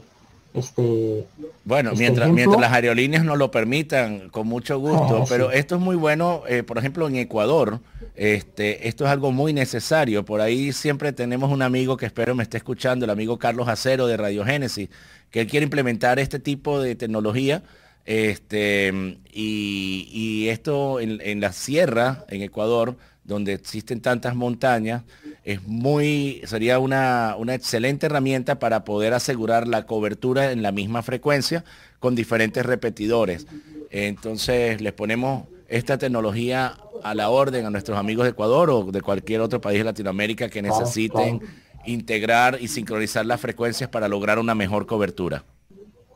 [0.56, 1.28] este
[1.66, 5.24] bueno este mientras mientras las aerolíneas nos lo permitan con mucho gusto.
[5.24, 7.82] ah, pero esto es muy bueno eh, por ejemplo en Ecuador
[8.16, 10.24] este esto es algo muy necesario.
[10.24, 14.08] Por ahí siempre tenemos un amigo que espero me esté escuchando el amigo Carlos Acero
[14.08, 14.90] de Radio Génesis
[15.30, 17.62] que él quiere implementar este tipo de tecnología
[18.06, 18.94] este
[19.34, 25.04] y, y esto en, en la sierra en Ecuador donde existen tantas montañas,
[25.44, 31.02] es muy, sería una, una, excelente herramienta para poder asegurar la cobertura en la misma
[31.02, 31.66] frecuencia
[32.00, 33.48] con diferentes repetidores.
[33.92, 39.02] Entonces les ponemos esta tecnología a la orden a nuestros amigos de Ecuador o de
[39.02, 41.42] cualquier otro país de Latinoamérica que necesiten
[41.86, 45.44] integrar y sincronizar las frecuencias para lograr una mejor cobertura.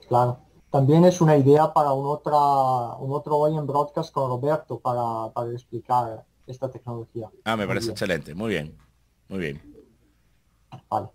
[0.07, 0.39] Claro.
[0.71, 2.37] También es una idea para un, otra,
[2.99, 7.29] un otro hoy en broadcast con Roberto para, para explicar esta tecnología.
[7.43, 8.33] Ah, me parece excelente.
[8.33, 8.77] Muy bien.
[9.29, 9.61] Muy bien.
[10.89, 11.07] Vale.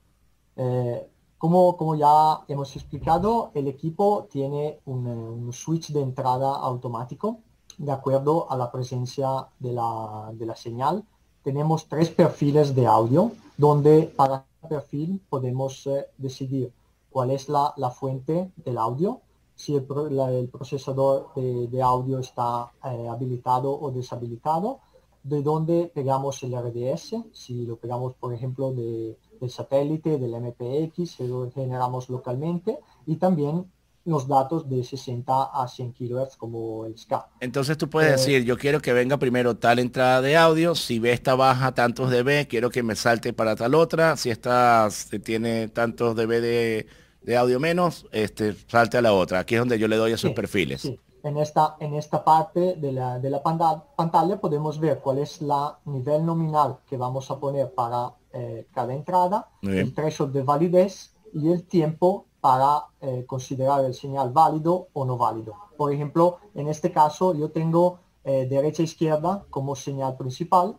[0.57, 7.41] Eh, como, como, ya hemos explicado, el equipo tiene un, switch de entrada automático
[7.77, 11.05] de acuerdo a la presencia de la, de la señal.
[11.43, 16.73] Tenemos tres perfiles de audio donde para cada perfil podemos eh, decidir
[17.11, 19.21] cuál es la, la, fuente del audio,
[19.55, 19.87] si el,
[20.19, 24.81] el procesador de, de, audio está eh, habilitado o deshabilitado
[25.25, 31.11] de dónde pegamos el RDS, si lo pegamos por ejemplo de, del satélite, del MPX,
[31.11, 33.65] si lo generamos localmente y también
[34.05, 37.27] los datos de 60 a 100 kHz como el SCA.
[37.41, 40.99] Entonces tú puedes eh, decir, yo quiero que venga primero tal entrada de audio, si
[40.99, 44.91] ve esta baja tantos dB, quiero que me salte para tal otra, si esta
[45.25, 46.87] tiene tantos dB de,
[47.23, 49.39] de audio menos, este, salte a la otra.
[49.39, 50.87] Aquí es donde yo le doy a sus perfiles
[51.25, 55.79] en esta, en esta parte de la, de la pantalla podemos ver cuál es la
[55.87, 61.51] nivel nominal que vamos a poner para eh, cada entrada, el threshold de validez y
[61.51, 65.55] el tiempo para eh, considerar el señal válido o no válido.
[65.79, 70.77] Por ejemplo, en este caso yo tengo eh, derecha-izquierda como señal principal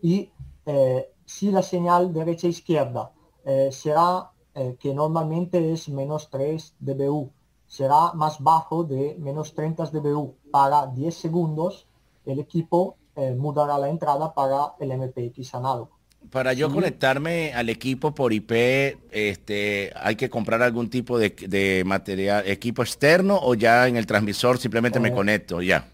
[0.00, 0.30] y
[1.26, 3.12] si la señal derecha-izquierda
[3.70, 4.30] será
[4.78, 7.30] que normalmente es menos 3 dBU
[7.66, 11.86] será más bajo de menos 30 dBU para 10 segundos,
[12.24, 15.90] el equipo eh, mudará la entrada para el MPX análogo.
[16.30, 18.52] Para yo conectarme al equipo por IP,
[19.10, 24.56] este, ¿hay que comprar algún tipo de, material, equipo externo o ya en el transmisor
[24.56, 25.86] simplemente me eh, conecto ya?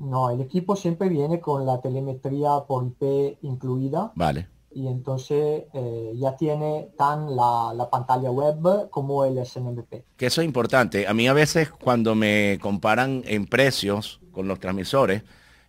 [0.00, 4.10] No, el equipo siempre viene con la telemetría por IP incluida.
[4.16, 10.04] Vale y entonces eh, ya tiene tan la, pantalla web como el SNMP.
[10.18, 11.08] Que eso es importante.
[11.08, 15.22] A mí a veces cuando me comparan en precios con los transmisores,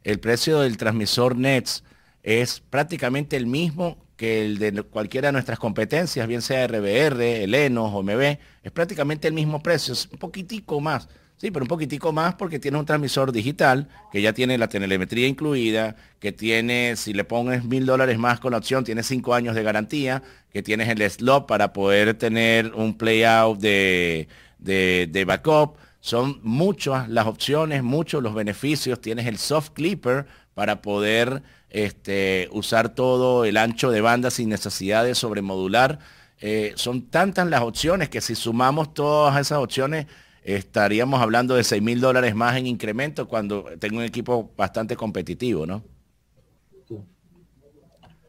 [0.04, 1.86] el precio del transmisor NETS
[2.22, 7.94] es prácticamente el mismo que el de cualquiera de nuestras competencias, bien sea RBR, Elenos
[7.94, 11.08] o MB, es prácticamente el mismo precio, es un poquitico más.
[11.38, 15.28] Sí, pero un poquitico más porque tiene un transmisor digital que ya tiene la telemetría
[15.28, 19.54] incluida, que tiene, si le pones mil dólares más con la opción, tiene cinco años
[19.54, 24.28] de garantía, que tienes el slot para poder tener un playout de,
[24.58, 25.78] de, backup.
[26.00, 29.00] Son muchas las opciones, muchos los beneficios.
[29.00, 30.26] Tienes el soft clipper
[30.56, 36.00] para poder este, usar todo el ancho de banda sin necesidad de sobremodular.
[36.40, 40.08] Eh, son tantas las opciones que si sumamos todas esas opciones,
[40.56, 45.66] estaríamos hablando de 6 mil dólares más en incremento cuando tengo un equipo bastante competitivo,
[45.66, 45.84] ¿no?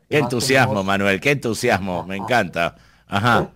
[0.09, 2.75] Qué entusiasmo, Manuel, qué entusiasmo, me encanta.
[3.07, 3.53] Ajá.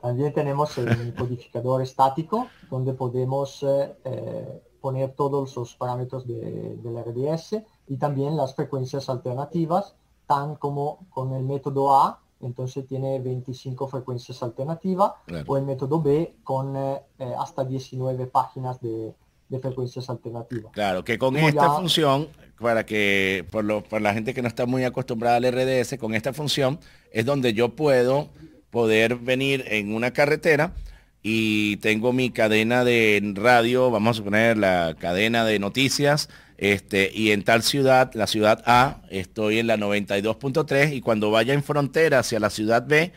[0.00, 6.96] También tenemos el codificador estático, donde podemos eh, eh, poner todos los parámetros de, del
[7.04, 7.56] RDS
[7.88, 14.42] y también las frecuencias alternativas, tan como con el método A, entonces tiene 25 frecuencias
[14.42, 15.12] alternativas,
[15.46, 19.14] o el método B con eh, eh, hasta 19 páginas de,
[19.62, 20.72] frecuencias alternativas.
[20.72, 22.28] Claro, que con esta función,
[22.58, 26.12] para que por, lo, por la gente que no está muy acostumbrada al RDS, con
[26.12, 26.80] esta función
[27.12, 28.30] es donde yo puedo
[28.70, 30.74] poder venir en una carretera
[31.22, 37.32] y tengo mi cadena de radio, vamos a poner la cadena de noticias, este, y
[37.32, 42.20] en tal ciudad, la ciudad A, estoy en la 92.3 y cuando vaya en frontera
[42.20, 43.12] hacia la ciudad B,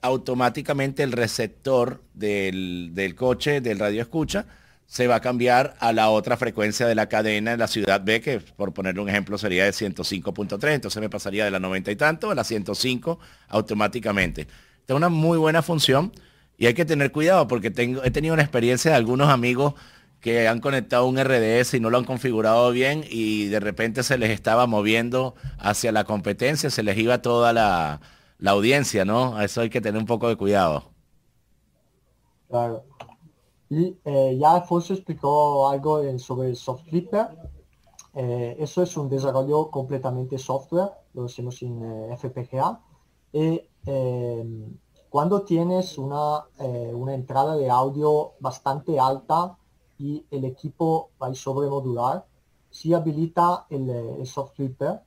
[0.00, 4.46] automáticamente el receptor del, del, coche, del radio escucha,
[4.86, 8.20] se va a cambiar a la otra frecuencia de la cadena en la ciudad B,
[8.20, 11.96] que por poner un ejemplo sería de 105.3, entonces me pasaría de la 90 y
[11.96, 14.42] tanto a la 105 automáticamente.
[14.42, 16.10] Esta es una muy buena función
[16.56, 19.74] y hay que tener cuidado porque tengo, he tenido una experiencia de algunos amigos
[20.20, 24.18] que han conectado un RDS y no lo han configurado bien y de repente se
[24.18, 28.00] les estaba moviendo hacia la competencia, se les iba toda la,
[28.44, 29.36] audiencia, ¿no?
[29.36, 30.90] A eso hay que tener un poco de cuidado.
[32.48, 32.84] Claro.
[33.70, 36.84] Y eh, ya Alfonso explicó algo sobre el soft
[38.14, 42.80] eh, eso es un desarrollo completamente software, lo hacemos en eh, FPGA.
[43.32, 43.62] Y
[45.08, 46.44] cuando tienes una,
[46.92, 49.56] una entrada de audio bastante alta,
[49.98, 52.24] y el equipo va a sobremodular,
[52.70, 55.00] si habilita el, el soft clipper,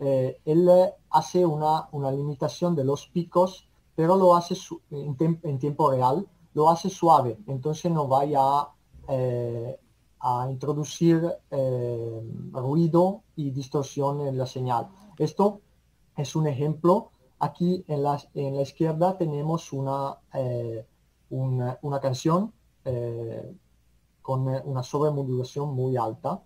[0.00, 0.70] eh, él
[1.10, 4.56] hace una, una, limitación de los picos, pero lo hace
[4.90, 8.68] en, en, tiempo real, lo hace suave, entonces no vaya
[9.08, 9.76] eh,
[10.20, 11.20] a introducir
[11.50, 12.22] eh,
[12.52, 14.88] ruido y distorsión en la señal.
[15.18, 15.60] Esto
[16.16, 17.10] es un ejemplo.
[17.40, 20.18] Aquí en la, en la izquierda tenemos una,
[21.30, 22.52] una, una, canción
[24.28, 26.42] con una sobremodulación muy alta.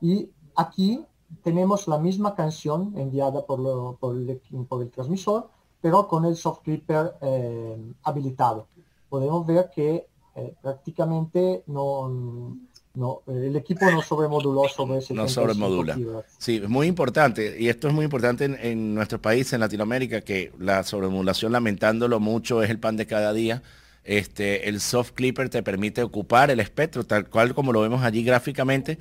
[0.00, 1.04] Y aquí
[1.42, 5.50] tenemos la misma canción enviada por, por, el, transmisor,
[5.80, 8.68] pero con el soft clipper eh, habilitado.
[9.08, 12.56] Podemos ver que eh, prácticamente no,
[12.94, 15.98] no, el equipo no sobremoduló sobre ese No sobremodula.
[16.38, 20.20] Sí, es muy importante, y esto es muy importante en, en nuestro país, en Latinoamérica,
[20.20, 23.60] que la sobremodulación, lamentándolo mucho, es el pan de cada día
[24.04, 28.24] este, el soft clipper te permite ocupar el espectro tal cual como lo vemos allí
[28.24, 28.98] gráficamente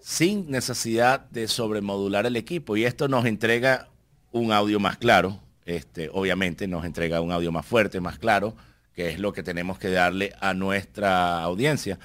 [0.00, 3.88] sin necesidad de sobremodular el equipo y esto nos entrega
[4.32, 8.56] un audio más claro, este, obviamente nos entrega un audio más fuerte, más claro,
[8.94, 11.98] que es lo que tenemos que darle a nuestra audiencia.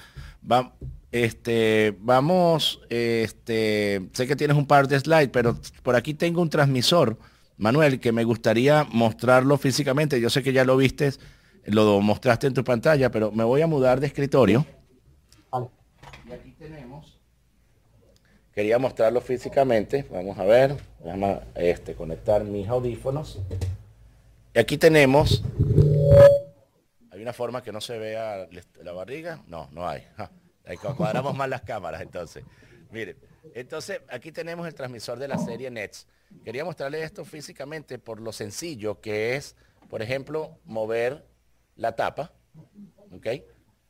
[1.10, 3.32] este, vamos, sé
[4.12, 7.18] que tienes un par de slides, pero por aquí tengo un transmisor,
[7.56, 10.20] Manuel, que me gustaría mostrarlo físicamente.
[10.20, 11.20] Yo sé que ya lo vistes
[11.66, 14.64] lo mostraste en tu pantalla, pero me voy a mudar de escritorio.
[16.28, 17.20] Y aquí tenemos,
[18.52, 23.38] quería mostrarlo físicamente, vamos a ver, vamos a este, conectar mis audífonos.
[24.54, 25.44] Y aquí tenemos,
[27.12, 28.48] hay una forma que no se vea
[28.82, 30.02] la barriga, no, no hay.
[30.64, 32.44] Ahí cuadramos más las cámaras entonces.
[32.90, 33.16] Miren,
[33.54, 36.08] entonces aquí tenemos el transmisor de la serie Nets.
[36.44, 39.54] Quería mostrarle esto físicamente por lo sencillo que es,
[39.88, 41.24] por ejemplo, mover
[41.76, 42.32] la tapa,
[43.12, 43.26] ¿ok?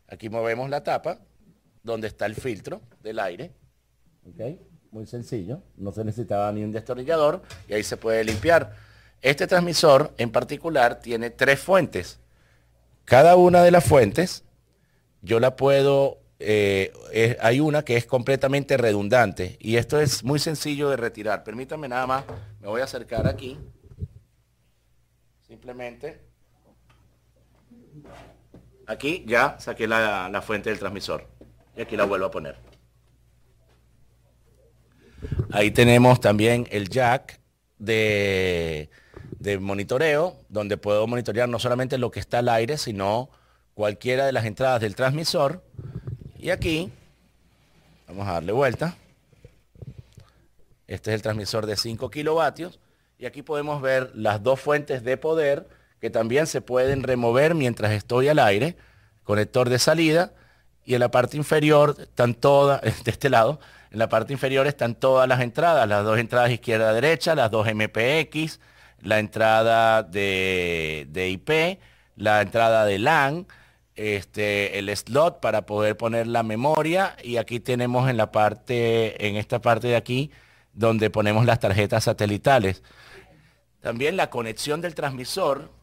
[0.09, 1.19] Aquí movemos la tapa,
[1.83, 3.53] donde está el filtro del aire,
[4.29, 4.59] ¿ok?
[4.91, 8.75] Muy sencillo, no se necesitaba ni un destornillador y ahí se puede limpiar.
[9.23, 12.21] Este transmisor en particular tiene tres fuentes.
[13.05, 14.45] Cada una de las fuentes
[15.23, 20.91] yo la puedo, eh, hay una que es completamente redundante y esto es muy sencillo
[20.91, 21.45] de retirar.
[21.45, 22.25] Permítanme nada más,
[22.61, 23.59] me voy a acercar aquí.
[25.47, 26.21] Simplemente
[28.87, 31.27] Aquí ya saqué la, fuente del transmisor.
[31.77, 32.57] Y aquí la vuelvo a poner.
[35.51, 37.41] Ahí tenemos también el jack
[37.79, 38.91] de,
[39.39, 43.29] de monitoreo, donde puedo monitorear no solamente lo que está al aire, sino
[43.75, 45.63] cualquiera de las entradas del transmisor.
[46.39, 46.93] Y aquí,
[48.07, 48.97] vamos a darle vuelta.
[50.87, 52.79] Este es el transmisor de 5 kilovatios.
[53.19, 55.67] Y aquí podemos ver las dos fuentes de poder
[56.07, 58.77] que también se pueden remover mientras estoy al aire.
[59.25, 60.35] Conector de salida.
[60.85, 63.59] Y en la parte inferior están todas, de este lado,
[63.91, 68.61] en la parte inferior están todas las entradas, las dos entradas izquierda-derecha, las dos MPX,
[69.01, 71.81] la entrada de, IP,
[72.15, 73.49] la entrada de LAN,
[73.97, 79.35] este, el slot para poder poner la memoria y aquí tenemos en la parte, en
[79.35, 80.31] esta parte de aquí,
[80.73, 82.85] donde ponemos las tarjetas satelitales.
[83.81, 85.75] También la conexión del transmisor,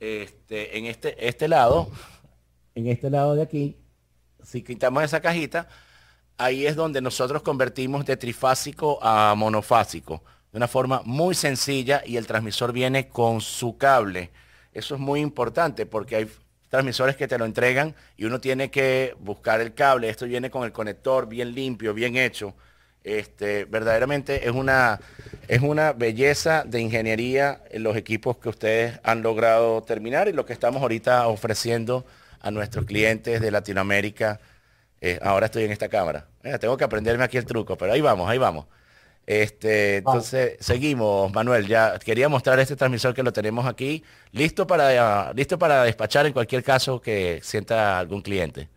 [0.00, 1.88] este, en este, este lado,
[2.74, 3.76] en este lado de aquí,
[4.42, 5.68] si quitamos esa cajita,
[6.38, 10.22] ahí es donde nosotros convertimos de trifásico a monofásico
[10.52, 14.30] de una forma muy sencilla y el transmisor viene con su cable.
[14.72, 16.30] Eso es muy importante porque hay
[16.68, 20.08] transmisores que te lo entregan y uno tiene que buscar el cable.
[20.08, 22.54] Esto viene con el conector bien limpio, bien hecho.
[23.02, 25.00] Este, verdaderamente es una,
[25.48, 30.44] es una belleza de ingeniería en los equipos que ustedes han logrado terminar y lo
[30.44, 32.04] que estamos ahorita ofreciendo
[32.40, 34.40] a nuestros clientes de Latinoamérica.
[35.00, 36.26] Eh, ahora estoy en esta cámara.
[36.60, 38.66] tengo que aprenderme aquí el truco, pero ahí vamos, ahí vamos.
[39.26, 41.66] Este, entonces, seguimos, Manuel.
[41.66, 46.32] Ya quería mostrar este transmisor que lo tenemos aquí, listo para, listo para despachar en
[46.32, 48.68] cualquier caso que sienta algún cliente.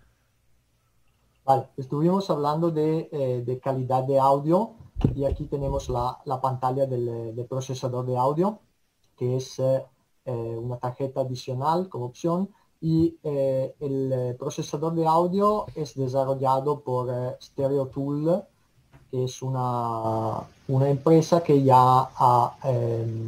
[1.45, 4.75] Vale, estuvimos hablando de, eh, calidad de audio
[5.13, 8.59] y aquí tenemos la, pantalla del, procesador de audio,
[9.17, 9.83] que es eh,
[10.25, 17.87] una tarjeta adicional como opción y eh, el procesador de audio es desarrollado por Stereo
[17.87, 18.43] Tool
[19.11, 22.57] que es una, empresa que ya ha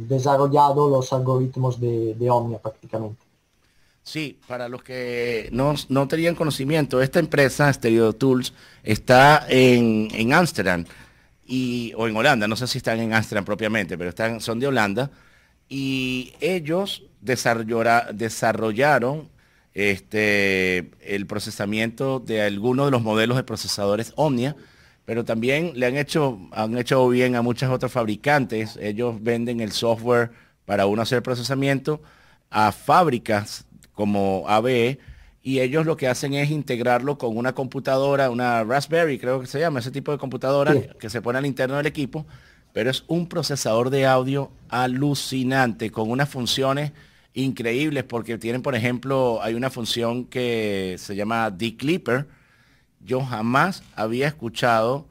[0.08, 3.25] desarrollado los algoritmos de, de, Omnia prácticamente.
[4.06, 8.54] Sí, para los que no, no tenían conocimiento, esta empresa, Stereo Tools,
[8.84, 10.84] está en Ámsterdam
[11.96, 15.10] o en Holanda, no sé si están en Ámsterdam propiamente, pero están, son de Holanda,
[15.68, 19.28] y ellos desarrollaron
[19.74, 24.54] este, el procesamiento de algunos de los modelos de procesadores Omnia,
[25.04, 28.76] pero también le han hecho, han hecho bien a muchos otros fabricantes.
[28.80, 30.30] Ellos venden el software
[30.64, 32.00] para uno hacer procesamiento
[32.50, 33.65] a fábricas
[33.96, 35.00] como ABE
[35.42, 39.58] y ellos lo que hacen es integrarlo con una computadora, una Raspberry creo que se
[39.58, 42.26] llama, ese tipo de computadora que se pone al interno del equipo,
[42.72, 46.92] pero es un procesador de audio alucinante con unas funciones
[47.32, 52.26] increíbles porque tienen, por ejemplo, hay una función que se llama Declipper,
[53.00, 55.06] yo jamás había escuchado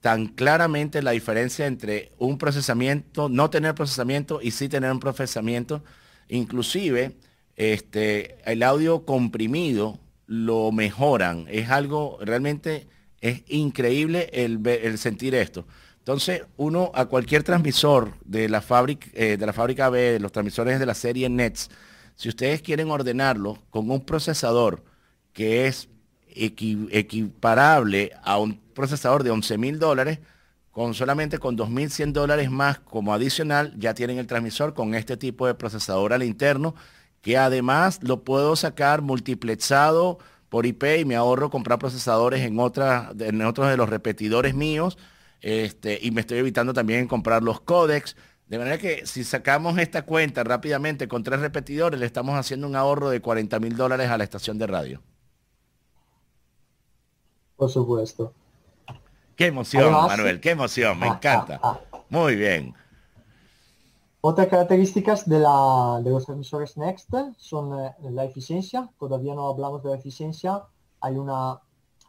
[0.00, 5.84] tan claramente la diferencia entre un procesamiento, no tener procesamiento y sí tener un procesamiento.
[6.28, 7.16] Inclusive,
[7.56, 11.46] este, el audio comprimido lo mejoran.
[11.48, 12.86] Es algo realmente,
[13.20, 15.66] es increíble el, sentir esto.
[15.98, 20.80] Entonces, uno a cualquier transmisor de la fábrica, eh, de la fábrica B, los transmisores
[20.80, 21.70] de la serie NETS,
[22.16, 24.82] si ustedes quieren ordenarlo con un procesador
[25.32, 25.88] que es
[26.34, 30.18] equiparable a un procesador de 11 mil dólares,
[30.70, 35.46] con solamente con 2.100 dólares más como adicional, ya tienen el transmisor con este tipo
[35.46, 36.74] de procesador al interno,
[37.22, 40.18] que además lo puedo sacar multiplexado
[40.50, 44.98] por IP y me ahorro comprar procesadores en, otra, en otros de los repetidores míos,
[45.40, 48.16] este, y me estoy evitando también comprar los códecs.
[48.48, 52.76] De manera que si sacamos esta cuenta rápidamente con tres repetidores, le estamos haciendo un
[52.76, 55.02] ahorro de 40 mil dólares a la estación de radio.
[57.56, 58.34] Por supuesto.
[59.36, 61.60] Qué emoción, Manuel, qué emoción, me ah, encanta.
[61.62, 61.98] Ah, ah.
[62.10, 62.74] Muy bien.
[64.24, 68.88] Otras características de, la, de los transmisores Next son eh, la eficiencia.
[68.96, 70.62] Todavía no hablamos de la eficiencia.
[71.00, 71.60] Hay una,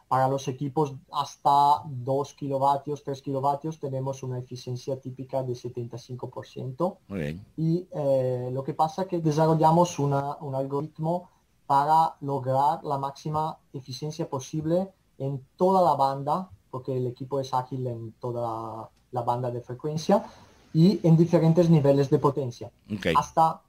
[0.06, 6.98] para los equipos hasta 2 kilovatios, 3 kilovatios, tenemos una eficiencia típica de 75%.
[7.08, 7.44] Muy bien.
[7.56, 11.30] Y eh, lo que pasa es que desarrollamos una, un algoritmo
[11.66, 14.88] para lograr la máxima eficiencia posible
[15.18, 20.24] en toda la banda, porque el equipo es ágil en toda la banda de frecuencia
[20.74, 22.70] y en diferentes niveles de potencia.
[23.16, 23.62] Hasta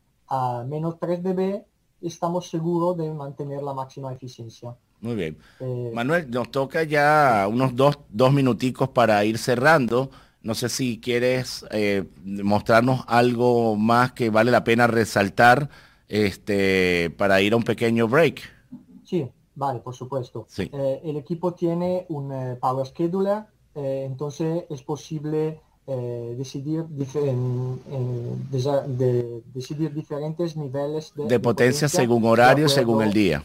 [0.66, 1.64] menos 3 dB
[2.02, 4.76] estamos seguros de mantener la máxima eficiencia.
[5.02, 5.38] Muy bien.
[5.60, 10.10] Eh, Manuel, nos toca ya unos dos, dos minuticos para ir cerrando.
[10.42, 15.70] No sé si quieres eh, mostrarnos algo más que vale la pena resaltar
[16.08, 18.42] este, para ir a un pequeño break.
[19.04, 20.48] Sí, Vale, por supuesto.
[20.58, 23.44] Eh, el equipo tiene un Power Scheduler,
[23.74, 27.14] entonces es posible eh, decidir, de,
[29.54, 33.44] decidir diferentes niveles de, potencia, según horario, según el día.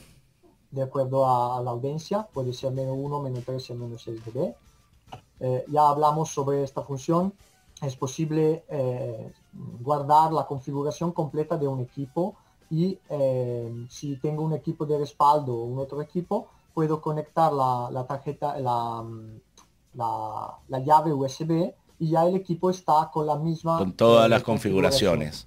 [0.70, 4.54] De acuerdo a, la audiencia, puede ser menos 1, menos 3 menos 6 dB.
[5.40, 7.34] Eh, ya hablamos sobre esta función.
[7.82, 9.32] Es posible eh,
[9.82, 12.36] guardar la configuración completa de un equipo
[12.70, 12.98] y
[13.90, 19.04] si tengo un equipo de respaldo o un otro equipo, puedo conectar la, tarjeta, la,
[19.92, 23.78] la, la llave USB y ya el equipo está con la misma...
[23.78, 25.46] Con todas las configuraciones.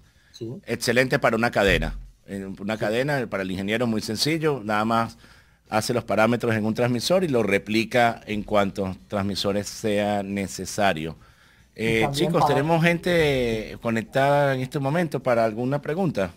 [0.65, 1.97] Excelente para una cadena.
[2.59, 5.17] Una cadena para el ingeniero muy sencillo, nada más
[5.67, 11.15] hace los parámetros en un transmisor y lo replica en cuantos transmisores sea necesario.
[11.75, 16.31] Eh, chicos, tenemos gente conectada en este momento para alguna pregunta.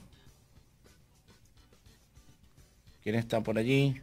[3.03, 4.01] ¿Quién está por allí?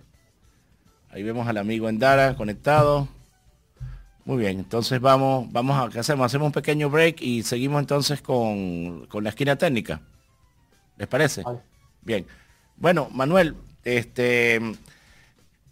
[1.10, 3.08] Ahí vemos al amigo Endara conectado.
[4.26, 6.26] Muy bien, entonces vamos, vamos a, ¿qué hacemos?
[6.26, 10.02] Hacemos un pequeño break y seguimos entonces con, la esquina técnica.
[10.98, 11.44] ¿Les parece?
[12.02, 12.26] Bien.
[12.78, 14.62] Bueno, Manuel, este,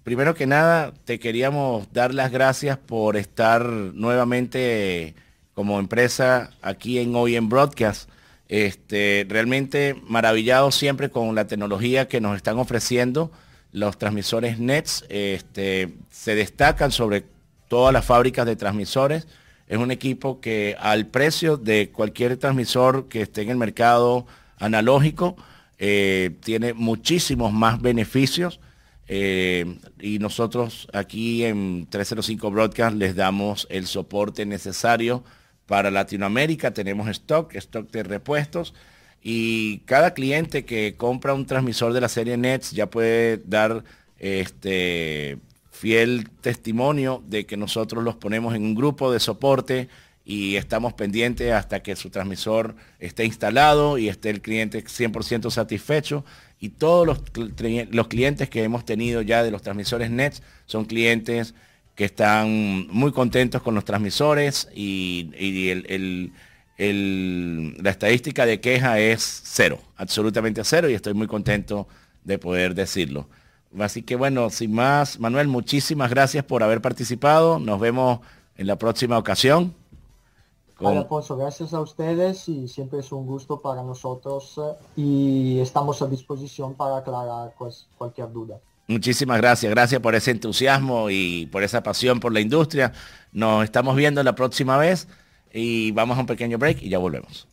[0.03, 5.15] primero que nada, te queríamos dar las gracias por estar nuevamente
[5.53, 8.09] como empresa aquí en Hoy en Broadcast.
[8.49, 13.31] Este, realmente maravillado siempre con la tecnología que nos están ofreciendo.
[13.71, 17.23] Los transmisores NETS este, se destacan sobre
[17.71, 19.29] todas las fábricas de transmisores.
[19.69, 24.25] Es un equipo que al precio de cualquier transmisor que esté en el mercado
[24.59, 25.37] analógico,
[25.79, 28.59] eh, tiene muchísimos más beneficios.
[29.07, 35.23] Eh, y nosotros aquí en 305 Broadcast les damos el soporte necesario
[35.65, 36.73] para Latinoamérica.
[36.73, 38.73] Tenemos stock, stock de repuestos.
[39.23, 43.85] Y cada cliente que compra un transmisor de la serie NETS ya puede dar
[44.19, 45.39] este,
[45.81, 49.89] fiel testimonio de que nosotros los ponemos en un grupo de soporte
[50.23, 56.23] y estamos pendientes hasta que su transmisor esté instalado y esté el cliente 100% satisfecho.
[56.59, 57.23] Y todos los,
[57.89, 61.55] los, clientes que hemos tenido ya de los transmisores NETS son clientes
[61.95, 65.31] que están muy contentos con los transmisores y,
[66.77, 71.87] la estadística de queja es cero, absolutamente cero y estoy muy contento
[72.23, 73.27] de poder decirlo.
[73.79, 77.59] Así que bueno, sin más, Manuel, muchísimas gracias por haber participado.
[77.59, 78.19] Nos vemos
[78.57, 79.73] en la próxima ocasión.
[80.75, 80.97] Con...
[80.97, 86.07] Alfonso, gracias a ustedes y siempre es un gusto para nosotros eh, y estamos a
[86.07, 88.59] disposición para aclarar pues, cualquier duda.
[88.87, 92.91] Muchísimas gracias, gracias por ese entusiasmo y por esa pasión por la industria.
[93.31, 95.07] Nos estamos viendo la próxima vez
[95.53, 97.47] y vamos a un pequeño break y ya volvemos.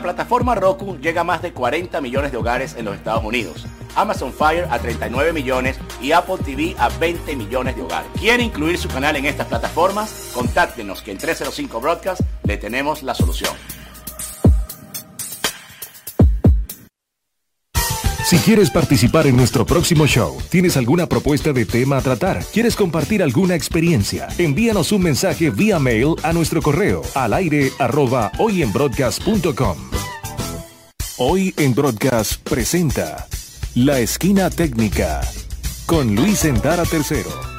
[0.00, 3.66] La plataforma Roku llega a más de 40 millones de hogares en los Estados Unidos.
[3.94, 8.10] Amazon Fire a 39 millones y Apple TV a 20 millones de hogares.
[8.18, 10.30] ¿Quiere incluir su canal en estas plataformas?
[10.32, 13.52] Contáctenos que en 305 Broadcast le tenemos la solución.
[18.30, 22.76] Si quieres participar en nuestro próximo show, tienes alguna propuesta de tema a tratar, quieres
[22.76, 29.76] compartir alguna experiencia, envíanos un mensaje vía mail a nuestro correo al aire arroba hoyenbroadcast.com.
[31.18, 33.26] Hoy en Broadcast presenta
[33.74, 35.22] La Esquina Técnica
[35.86, 37.49] con Luis Endara III.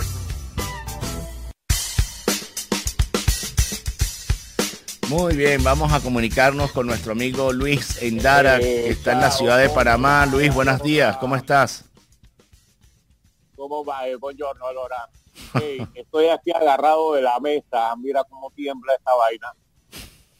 [5.11, 9.57] Muy bien, vamos a comunicarnos con nuestro amigo Luis Endara, que está en la ciudad
[9.57, 10.25] de Panamá.
[10.25, 11.83] Luis, buenos días, ¿cómo estás?
[13.57, 14.07] ¿Cómo va?
[14.07, 15.09] Eh, buongiorno, Lora.
[15.95, 19.53] estoy aquí agarrado de la mesa, mira cómo tiembla esta vaina.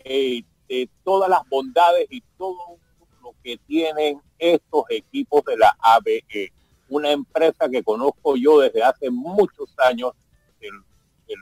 [0.05, 2.77] de todas las bondades y todo
[3.21, 6.53] lo que tienen estos equipos de la ABE,
[6.87, 10.13] una empresa que conozco yo desde hace muchos años
[10.61, 10.71] en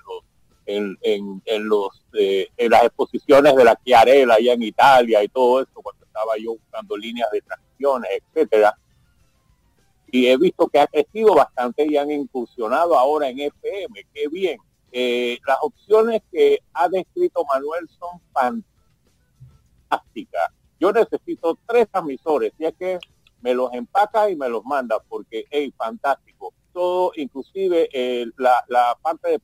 [0.08, 0.29] los
[0.70, 5.82] en, los, eh, en las exposiciones de la Chiarella allá en Italia y todo eso,
[5.82, 8.78] cuando estaba yo buscando líneas de transmisiones, etcétera.
[10.12, 14.06] Y he visto que ha crecido bastante y han incursionado ahora en FM.
[14.14, 14.58] Qué bien.
[14.92, 18.20] Eh, las opciones que ha descrito Manuel son
[19.90, 20.52] fantásticas.
[20.80, 23.00] Yo necesito tres transmisores, y es que
[23.42, 26.54] me los empaca y me los manda, porque es fantástico.
[26.74, 29.40] Todo, inclusive eh, la, la parte de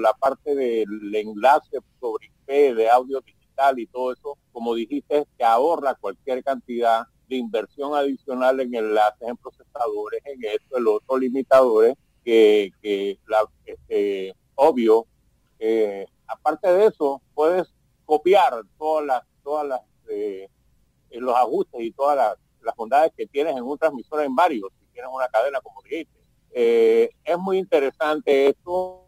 [0.00, 5.44] la parte del enlace sobre IP, de audio digital y todo eso, como dijiste, que
[5.44, 11.20] ahorra cualquier cantidad de inversión adicional en enlaces, en procesadores, en esto, en los otros
[11.20, 15.06] limitadores, que, que la, este, obvio,
[16.26, 17.72] aparte de eso, puedes
[18.04, 20.48] copiar todas las, todas las eh,
[21.10, 24.86] los ajustes y todas las, las, bondades que tienes en un transmisor en varios, si
[24.92, 26.12] tienes una cadena como dijiste.
[26.50, 29.05] Eh, es muy interesante esto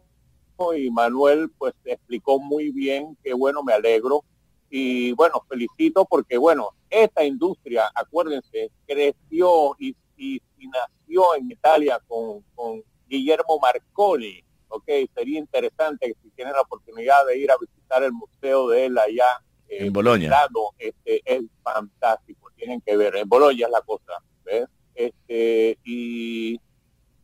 [0.75, 4.23] y Manuel pues explicó muy bien, que bueno, me alegro
[4.69, 12.41] y bueno, felicito porque bueno, esta industria, acuérdense, creció y, y, nació en Italia con,
[12.53, 14.85] con Guillermo Marconi, ok,
[15.15, 19.41] sería interesante si tienen la oportunidad de ir a visitar el museo de él allá
[19.67, 20.31] eh, en Bolonia.
[20.77, 24.65] Este, es fantástico, tienen que ver, en Bolonia es la cosa, ¿ves?
[24.93, 26.59] Este, y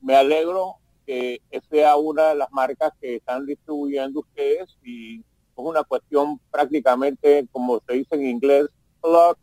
[0.01, 5.23] me alegro que sea una de las marcas que están distribuyendo ustedes y es
[5.55, 8.67] una cuestión prácticamente, como se dice en inglés,
[9.01, 9.37] plug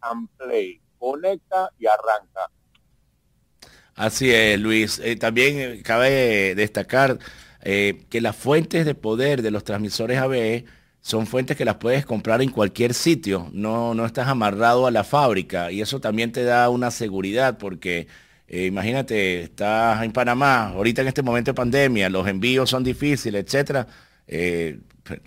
[0.00, 2.50] and play, conecta y arranca.
[3.94, 5.00] Así es, Luis.
[5.00, 7.18] Eh, también cabe destacar
[7.62, 10.64] eh, que las fuentes de poder de los transmisores ABE
[11.00, 15.02] son fuentes que las puedes comprar en cualquier sitio, no, no estás amarrado a la
[15.02, 18.06] fábrica y eso también te da una seguridad porque
[18.52, 23.42] eh, imagínate, estás en Panamá, ahorita en este momento de pandemia, los envíos son difíciles,
[23.42, 23.86] etcétera.
[24.26, 24.78] Eh,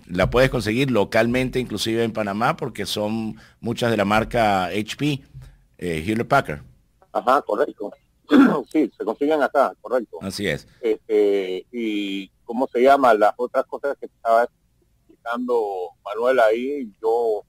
[0.06, 5.24] la puedes conseguir localmente, inclusive en Panamá, porque son muchas de la marca HP,
[5.78, 6.60] eh, Hewlett Packard.
[7.10, 7.92] Ajá, correcto.
[8.72, 10.18] sí, se consiguen acá, correcto.
[10.22, 10.68] Así es.
[10.80, 14.44] Este, y cómo se llama, las otras cosas que estaba
[15.00, 17.42] explicando Manuel ahí, yo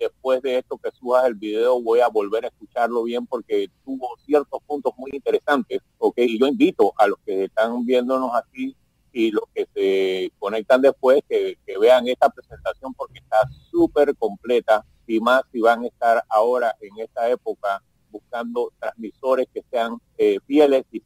[0.00, 4.16] después de esto que subas el video voy a volver a escucharlo bien porque tuvo
[4.24, 6.14] ciertos puntos muy interesantes, ¿ok?
[6.18, 8.74] Y yo invito a los que están viéndonos aquí
[9.12, 13.38] y los que se conectan después que, vean esta presentación porque está
[13.70, 19.62] súper completa y más si van a estar ahora en esta época buscando transmisores que
[19.70, 21.02] sean eh, fieles y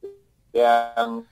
[0.52, 1.26] sean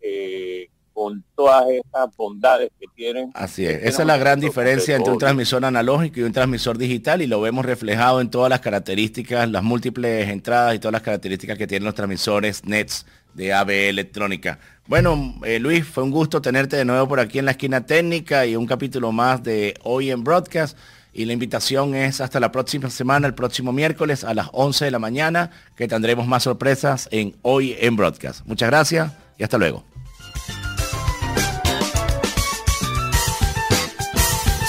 [0.00, 3.30] eh, con todas esas bondades que tienen.
[3.34, 7.20] Así es, esa es la gran diferencia entre un transmisor analógico y un transmisor digital
[7.20, 11.58] y lo vemos reflejado en todas las características, las múltiples entradas y todas las características
[11.58, 14.58] que tienen los transmisores NETs de ABE electrónica.
[14.86, 18.46] Bueno, eh, Luis, fue un gusto tenerte de nuevo por aquí en la esquina técnica
[18.46, 20.78] y un capítulo más de Hoy en Broadcast.
[21.12, 24.90] Y la invitación es hasta la próxima semana, el próximo miércoles a las 11 de
[24.90, 28.46] la mañana, que tendremos más sorpresas en Hoy en Broadcast.
[28.46, 29.95] Muchas gracias y hasta luego.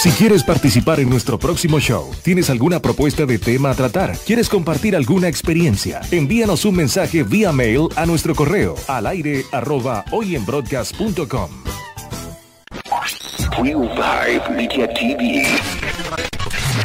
[0.08, 4.48] Si quieres participar en nuestro próximo show, tienes alguna propuesta de tema a tratar, quieres
[4.48, 11.50] compartir alguna experiencia, envíanos un mensaje vía mail a nuestro correo al aire arroba hoyenbroadcast.com.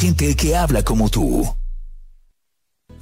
[0.00, 1.61] Gente que habla como tú.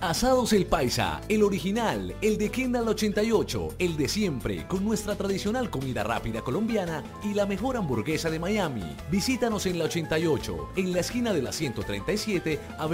[0.00, 5.68] Asados El Paisa, el original, el de Kendall 88, el de siempre, con nuestra tradicional
[5.68, 8.96] comida rápida colombiana y la mejor hamburguesa de Miami.
[9.10, 12.58] Visítanos en la 88, en la esquina de la 137,